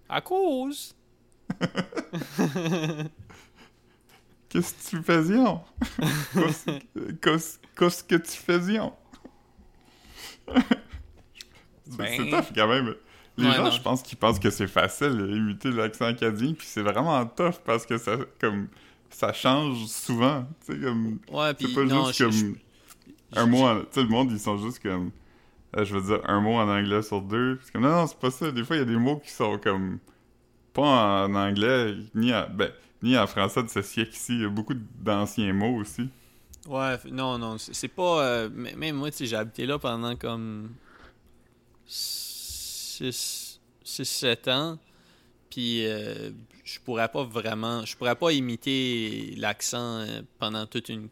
[0.09, 0.95] À cause!
[4.49, 5.61] Qu'est-ce que tu faisions?
[7.21, 8.93] Qu'est-ce que tu faisions?
[11.89, 12.07] C'est Ben.
[12.17, 12.95] c'est tough quand même.
[13.37, 13.71] Les Ouais, gens, non.
[13.71, 17.85] je pense qu'ils pensent que c'est facile d'imiter l'accent acadien, puis c'est vraiment tough parce
[17.85, 18.67] que ça, comme,
[19.09, 20.45] ça change souvent.
[20.65, 23.63] Tu sais, comme, Ouais, c'est pas non, juste je- comme je- un mot.
[23.65, 25.11] en- Tu sais, le monde, ils sont juste comme.
[25.77, 27.57] euh, je veux dire, un mot en anglais sur deux.
[27.57, 28.51] Puis comme, non, non, c'est pas ça.
[28.51, 29.99] Des fois, il y a des mots qui sont comme.
[30.73, 32.71] Pas en anglais, ni en, ben,
[33.01, 34.33] ni en français de ce siècle-ci.
[34.33, 36.09] Il y a beaucoup d'anciens mots aussi.
[36.67, 38.21] Ouais, non, non, c'est pas.
[38.21, 40.69] euh, même moi, tu sais, j'ai habité là pendant comme
[41.89, 44.77] 6-7 ans.
[45.49, 46.29] Puis euh,
[46.63, 47.83] je pourrais pas vraiment.
[47.85, 51.09] Je pourrais pas imiter l'accent euh, pendant toute une.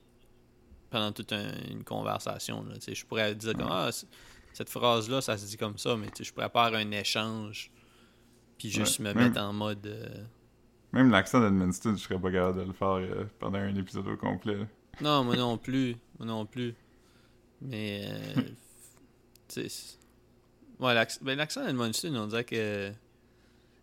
[0.89, 2.63] Pendant toute un- une conversation.
[2.63, 3.89] Là, je pourrais dire comme Ah,
[4.53, 7.69] cette phrase-là, ça se dit comme ça, mais je pourrais pas avoir un échange.
[8.57, 9.85] Puis juste Ouais, me même- mettre en mode.
[9.85, 10.23] euh,
[10.93, 14.15] Même l'accent d'Edmundston, je serais pas capable de le faire euh, pendant un épisode au
[14.15, 14.55] complet.
[14.55, 14.65] là.
[15.01, 15.97] Non, moi non plus.
[16.17, 16.73] Moi non plus.
[17.61, 18.05] Mais.
[18.07, 18.41] Euh,
[20.79, 22.91] Ouais, ben, l'accent d'Edmundston, on dirait que.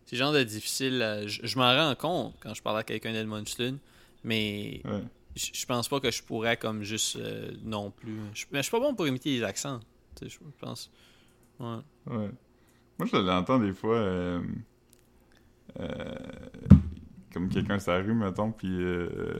[0.05, 1.01] C'est genre de difficile.
[1.01, 3.77] à- Je, je m'en rends compte quand je parle à quelqu'un d'Edmundston.
[4.23, 5.03] Mais Ouais.
[5.35, 8.17] je je pense pas que je pourrais comme juste euh, non plus.
[8.33, 9.79] Je, mais je suis pas bon pour imiter les accents.
[10.15, 10.89] Tu sais, je pense.
[11.59, 11.77] Ouais.
[12.07, 12.29] Ouais.
[12.97, 13.95] Moi, je l'entends des fois.
[13.97, 14.41] euh,
[15.79, 16.15] euh,
[17.33, 18.69] comme quelqu'un sur la rue, mettons, puis.
[18.71, 19.39] euh,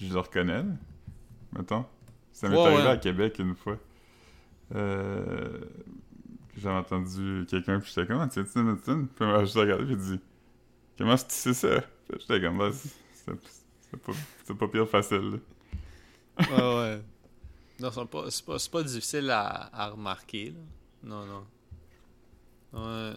[0.00, 0.64] je le reconnais,
[1.52, 1.84] mettons.
[2.32, 3.78] Ça m'est Ouais, arrivé à Québec une fois.
[4.74, 5.60] Euh,
[6.54, 9.08] que J'avais entendu quelqu'un, puis j'étais comme, ah, tu sais, Edmundston?
[9.14, 10.20] Puis moi, je regardé, puis il dit,
[10.98, 11.80] comment est-ce que tu sais ça?
[12.08, 14.12] Puis j'étais comme, bah, c'est pas,
[14.44, 15.38] c'est pas pire facile, là.
[16.38, 17.02] Ouais, ouais.
[17.80, 20.50] Non, c'est pas, c'est pas, c'est pas difficile à, à remarquer.
[20.50, 20.60] Là.
[21.02, 21.46] Non, non.
[22.72, 23.12] Ouais.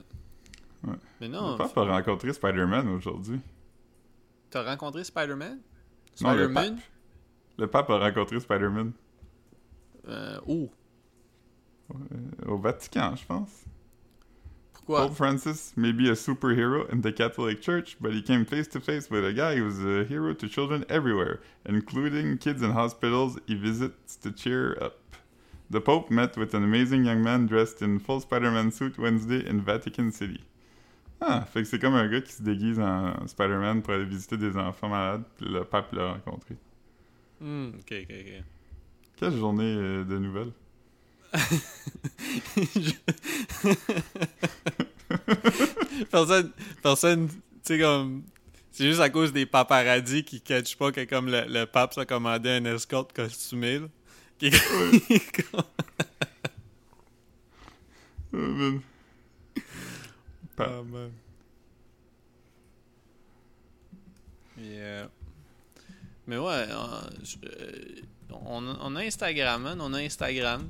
[0.84, 0.96] Ouais.
[1.20, 3.40] Mais non, père a rencontré Spider-Man aujourd'hui.
[4.50, 5.60] T'as rencontré Spider-Man?
[6.22, 6.76] Non, le Spider-Man?
[6.76, 6.84] pape.
[7.58, 8.94] Le pape a rencontré Spider-Man.
[10.08, 10.70] Euh, où?
[11.92, 13.66] Euh, au Vatican, je pense.
[14.74, 15.08] Pourquoi?
[15.08, 18.80] Pope Francis may be a superhero in the Catholic Church, but he came face to
[18.80, 23.56] face with a guy who's a hero to children everywhere, including kids in hospitals he
[23.56, 24.98] visits to cheer up.
[25.70, 29.62] The Pope met with an amazing young man dressed in full Spider-Man suit Wednesday in
[29.62, 30.44] Vatican City.
[31.22, 34.38] Ah, fait que c'est comme un gars qui se déguise en Spider-Man pour aller visiter
[34.38, 36.56] des enfants malades, puis le pape l'a rencontré.
[37.40, 38.44] Hmm, ok, ok, ok.
[39.18, 40.54] Quelle journée euh, de nouvelles?
[46.12, 46.52] Personne,
[46.82, 48.24] personne, tu sais, comme.
[48.72, 52.06] C'est juste à cause des paparazzis qui catchent pas que comme le, le pape s'est
[52.06, 53.88] commandé un escorte costumé, là.
[54.38, 55.64] Qui est comme-
[58.36, 58.82] Euh, man.
[60.56, 61.12] Pa- Ah, man.
[64.62, 65.10] Yeah.
[66.28, 68.02] Mais ouais, euh, je- euh,
[68.46, 70.70] on, a- on a Instagram, man, on a Instagram.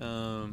[0.00, 0.46] Euh,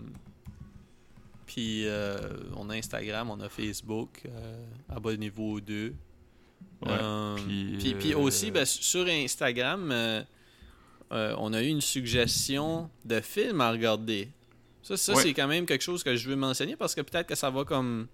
[1.46, 2.18] Puis euh,
[2.56, 4.22] on a Instagram, on a Facebook.
[4.26, 5.94] euh, Abonnez-vous aux deux.
[6.86, 6.92] Ouais,
[8.00, 9.94] puis, aussi, ben, sur Instagram,
[11.12, 14.30] on a eu une suggestion de film à regarder.
[14.82, 15.22] Ça, ça Ouais.
[15.22, 17.64] c'est quand même quelque chose que je veux mentionner parce que peut-être que ça va
[17.64, 18.08] comme.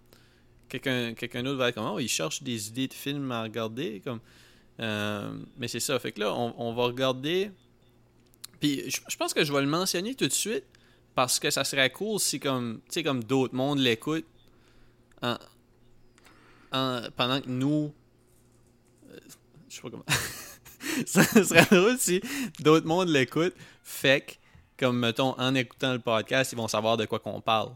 [0.67, 4.01] Quelqu'un quelqu'un d'autre va être comme Oh, il cherche des idées de films à regarder.
[4.03, 4.19] Comme,
[4.79, 5.97] Euh, mais c'est ça.
[5.99, 7.49] Fait que là, on, on va regarder.
[8.59, 10.63] Puis je, je pense que je vais le mentionner tout de suite
[11.19, 14.23] parce que ça serait cool si, comme, tu sais, comme d'autres mondes l'écoutent
[15.21, 15.37] en-
[16.71, 17.93] en- pendant que nous.
[19.11, 19.17] euh,
[19.67, 20.05] je sais pas comment.
[21.05, 22.21] ça serait drôle si
[22.61, 23.53] d'autres mondes l'écoutent.
[23.83, 24.33] Fait que,
[24.85, 27.73] comme mettons, en écoutant le podcast, ils vont savoir de quoi qu'on parle.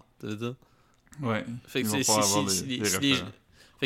[1.22, 1.44] Ouais.
[1.68, 2.04] Fait que c'est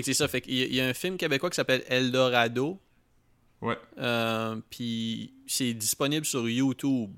[0.04, 0.28] si- ça.
[0.28, 2.80] Fait qu'il y, y a un film québécois qui s'appelle Eldorado.
[3.60, 7.10] Ouais, Euh, puis c'est disponible sur YouTube.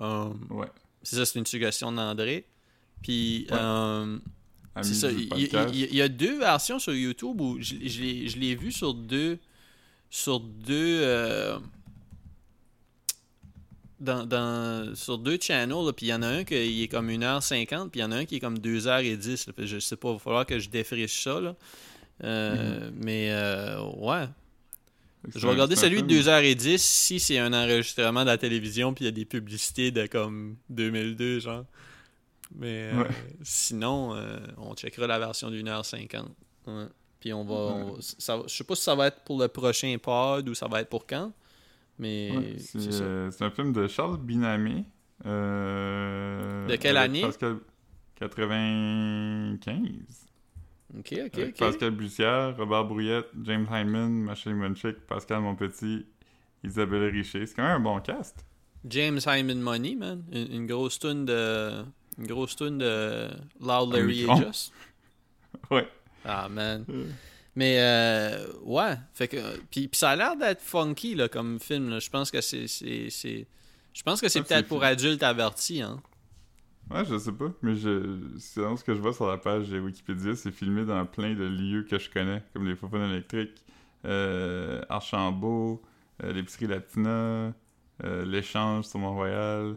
[0.00, 0.66] Euh, ouais.
[1.04, 2.46] C'est ça, c'est une suggestion d'André.
[3.02, 3.56] Puis Ouais.
[3.60, 4.18] euh,
[4.82, 5.10] c'est ça.
[5.12, 8.92] Il y a deux versions sur YouTube où je, je l'ai- je l'ai vu sur
[8.94, 9.38] deux.
[10.10, 11.00] Sur deux.
[11.02, 11.58] euh,
[14.00, 17.90] dans, dans- sur deux channels, puis il y en a un qui est comme 1h50,
[17.90, 19.46] puis il y en a un qui est comme 2h10.
[19.46, 19.52] là.
[19.64, 21.40] Je sais pas, il va falloir que je défriche ça.
[21.40, 21.56] Là.
[22.22, 24.26] Euh, Mais euh, ouais,
[25.34, 29.04] je vais regarder celui de film- 2h10 si c'est un enregistrement de la télévision puis
[29.04, 31.64] il y a des publicités de comme 2002 genre.
[32.56, 33.08] Mais euh, Ouais.
[33.42, 36.26] sinon, euh, on checkera la version de 1h50.
[36.66, 36.86] Ouais.
[37.20, 37.54] Puis on va.
[37.54, 40.54] on- ça, va- je sais pas si ça va être pour le prochain pod ou
[40.54, 41.32] ça va être pour quand.
[41.98, 44.84] Mais Ouais, c'est euh, c'est un film de Charles Binamé.
[45.26, 47.22] euh, De quelle année?
[47.22, 47.56] Pascal...
[48.16, 50.26] 95.
[50.98, 51.58] Ok, ok, Avec ok.
[51.58, 56.06] Pascal Bussière, Robert Brouillette, James Hyman, Michel Munchik, Pascal Monpetit,
[56.62, 57.46] Isabelle Richer.
[57.46, 58.44] C'est quand même un bon cast.
[58.86, 60.24] James Hyman Money, man.
[60.32, 61.84] Une, une grosse tune de.
[62.18, 63.28] Une grosse tune de
[63.60, 64.40] Loud Larry micron.
[64.42, 64.72] Aegis.
[65.70, 65.88] Ouais.
[66.24, 66.84] Ah, man.
[66.90, 67.06] Euh.
[67.56, 68.96] Mais, euh, ouais.
[69.14, 69.36] Fait que.
[69.70, 71.98] Puis, ça a l'air d'être funky, là, comme film.
[72.00, 72.66] Je pense que c'est.
[72.66, 76.02] Je pense que c'est peut-être pour adultes avertis, hein.
[76.90, 78.36] Ouais, je sais pas, mais je...
[78.38, 81.82] selon ce que je vois sur la page Wikipédia, c'est filmé dans plein de lieux
[81.84, 83.64] que je connais, comme les Faufounes électriques,
[84.04, 85.82] euh, Archambault,
[86.22, 87.52] euh, l'épicerie Latina,
[88.04, 89.76] euh, l'échange sur Mont-Royal,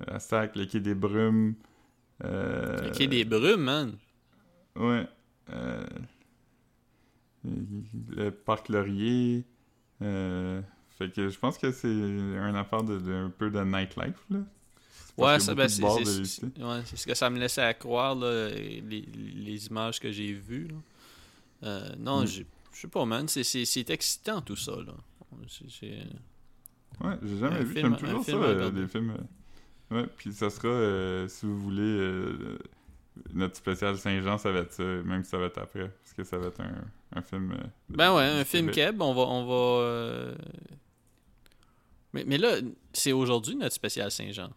[0.00, 1.54] euh, à Sac, le quai des Brumes.
[2.24, 3.96] Euh, Le quai des brumes, man.
[4.76, 5.06] Ouais.
[5.52, 5.84] euh,
[7.44, 9.44] le parc Laurier.
[10.02, 14.24] euh, fait que je pense que c'est une affaire de, de- un peu de nightlife,
[14.30, 14.38] là.
[15.18, 18.80] Ouais, ça, ben, c'est ouais, c'est ce que ça me laissait à croire, là, les,
[19.34, 20.68] les images que j'ai vues.
[20.68, 20.74] là.
[21.64, 22.26] Euh, non, Mm.
[22.26, 22.42] je
[22.72, 23.28] sais pas, man.
[23.28, 24.94] C'est- excitant, tout ça, là.
[27.00, 27.74] Ouais, j'ai jamais Un vu.
[27.74, 29.10] J'aime toujours ça, film euh, films.
[29.10, 32.38] euh, Ouais, puis ça sera, euh, si vous voulez,
[33.34, 36.24] notre spécial Saint-Jean, ça va être ça, même si ça va être après, parce que
[36.24, 36.84] ça va être un,
[37.14, 37.54] un film.
[37.90, 38.92] Ben ouais, un film Québec.
[38.92, 39.22] Keb, on va...
[39.22, 40.34] On va
[42.14, 42.56] mais, mais là,
[42.92, 44.50] c'est aujourd'hui notre spécial Saint-Jean.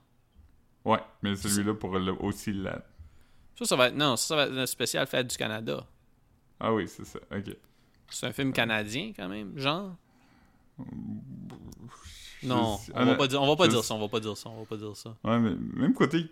[0.85, 2.81] Ouais, mais celui-là pour le- aussi la.
[3.57, 3.95] Ça, ça va être...
[3.95, 5.85] Non, ça, ça va être notre spécial Fête du Canada.
[6.59, 7.55] Ah oui, c'est ça, ok.
[8.09, 9.95] C'est un film canadien, quand même, genre?
[12.41, 14.19] Je- Non, on va pas dire, on va pas je- dire ça, on va pas
[14.19, 15.15] dire ça, on va pas dire ça.
[15.23, 16.25] Ouais, mais même côté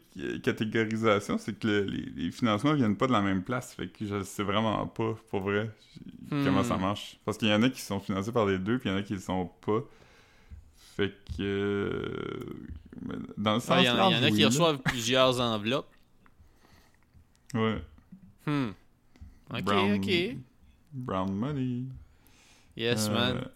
[0.43, 3.74] catégorisation, c'est que le- les, les financements viennent pas de la même place.
[3.74, 5.72] Fait que je sais vraiment pas, pour vrai,
[6.30, 6.64] comment Hmm.
[6.66, 7.20] ça marche.
[7.26, 8.99] Parce qu'il y en a qui sont financés par les deux, puis il y en
[8.99, 9.80] a qui le sont pas.
[10.96, 11.41] Fait que.
[11.41, 12.39] euh,
[13.38, 15.39] Dans le sens Ah, Il y, en- large, il y en a qui reçoivent plusieurs
[15.41, 15.91] enveloppes.
[17.54, 17.82] Ouais.
[18.46, 18.70] Hmm.
[19.54, 20.38] Ok, Brown- ok.
[20.94, 21.84] Brown money.
[22.76, 23.48] Yes, Euh, man.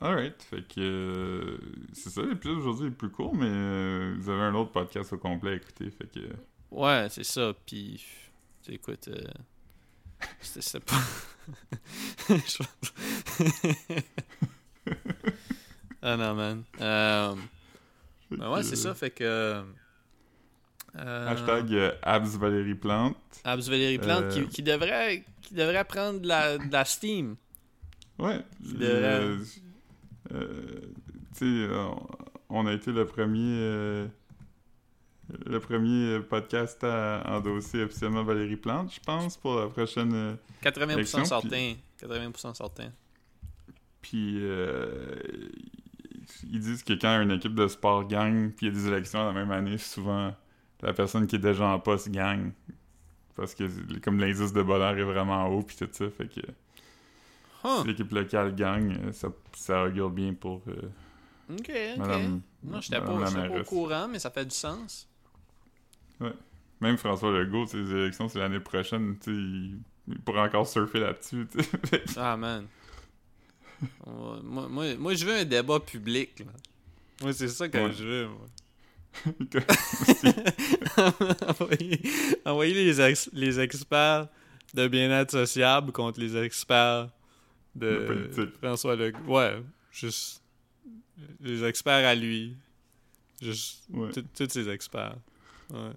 [0.00, 1.58] Alright, fait que euh,
[1.92, 5.18] c'est ça, l'épisode d'aujourd'hui est plus court, mais euh, vous avez un autre podcast au
[5.18, 6.20] complet à écouter, fait que
[6.70, 7.54] Ouais, c'est ça.
[7.64, 8.04] Puis,
[8.68, 9.08] écoute,
[10.40, 11.00] c'était c'était pas.
[16.06, 16.62] Ah non, man.
[16.82, 17.34] Euh,
[18.30, 18.94] ben ouais, c'est ça.
[18.94, 19.24] Fait que.
[19.24, 19.62] euh,
[21.28, 23.16] Hashtag euh, Abs Valérie Plante.
[23.42, 27.36] Abs Valérie Plante Euh, qui, qui devrait, qui devrait prendre de la, de la steam.
[28.18, 28.38] Ouais.
[28.80, 29.38] Euh,
[30.32, 30.80] euh,
[31.36, 31.74] tu sais,
[32.48, 34.06] on, a été le premier euh,
[35.46, 40.12] le premier podcast à endosser officiellement Valérie Plante, je pense, pour la prochaine.
[40.14, 41.74] euh, 80% Élection, certain.
[42.02, 42.92] 80% certain.
[44.02, 45.16] Puis euh,
[46.50, 49.24] ils disent que quand une équipe de sport gagne, puis il y a des élections
[49.24, 50.34] la même année, souvent
[50.82, 52.52] la personne qui est déjà en poste gagne.
[53.34, 53.64] Parce que
[54.00, 56.40] comme l'indice de bonheur est vraiment haut, puis tout ça, fait que
[57.64, 57.80] Huh.
[57.80, 60.90] si l'équipe locale gagne, euh, ça, ça augure bien pour euh,
[61.50, 61.98] Ok, ok.
[61.98, 65.08] Madame, non, j'étais pas, au courant, mais ça fait du sens.
[66.80, 71.46] Même François Legault, ses élections, c'est l'année prochaine, tu il, il pourrait encore surfer là-dessus,
[72.18, 72.66] Ah, man.
[74.06, 76.40] Moi, moi, moi, je veux un débat public.
[76.40, 76.46] Là.
[77.22, 77.92] Moi, c'est ça que Ouais.
[77.92, 78.28] je veux.
[78.28, 78.46] Moi.
[81.48, 82.00] Envoyer
[82.44, 84.28] envoyer les, ex- les experts
[84.74, 87.10] de bien-être sociable contre les experts
[87.76, 88.56] de, De politique.
[88.58, 89.20] François Legault.
[89.26, 89.62] Ouais,
[89.92, 90.42] juste
[91.40, 92.56] les experts à lui.
[93.40, 94.10] Juste Ouais.
[94.36, 95.16] tous ces experts.
[95.70, 95.92] Ouais.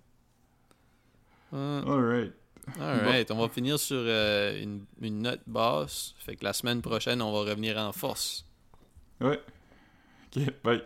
[1.51, 2.31] Ouais.
[2.79, 3.31] Alright.
[3.31, 6.13] On va finir sur euh, une, une note basse.
[6.19, 8.45] Fait que la semaine prochaine, on va revenir en force.
[9.21, 9.39] Ouais.
[10.35, 10.83] Ok, bye.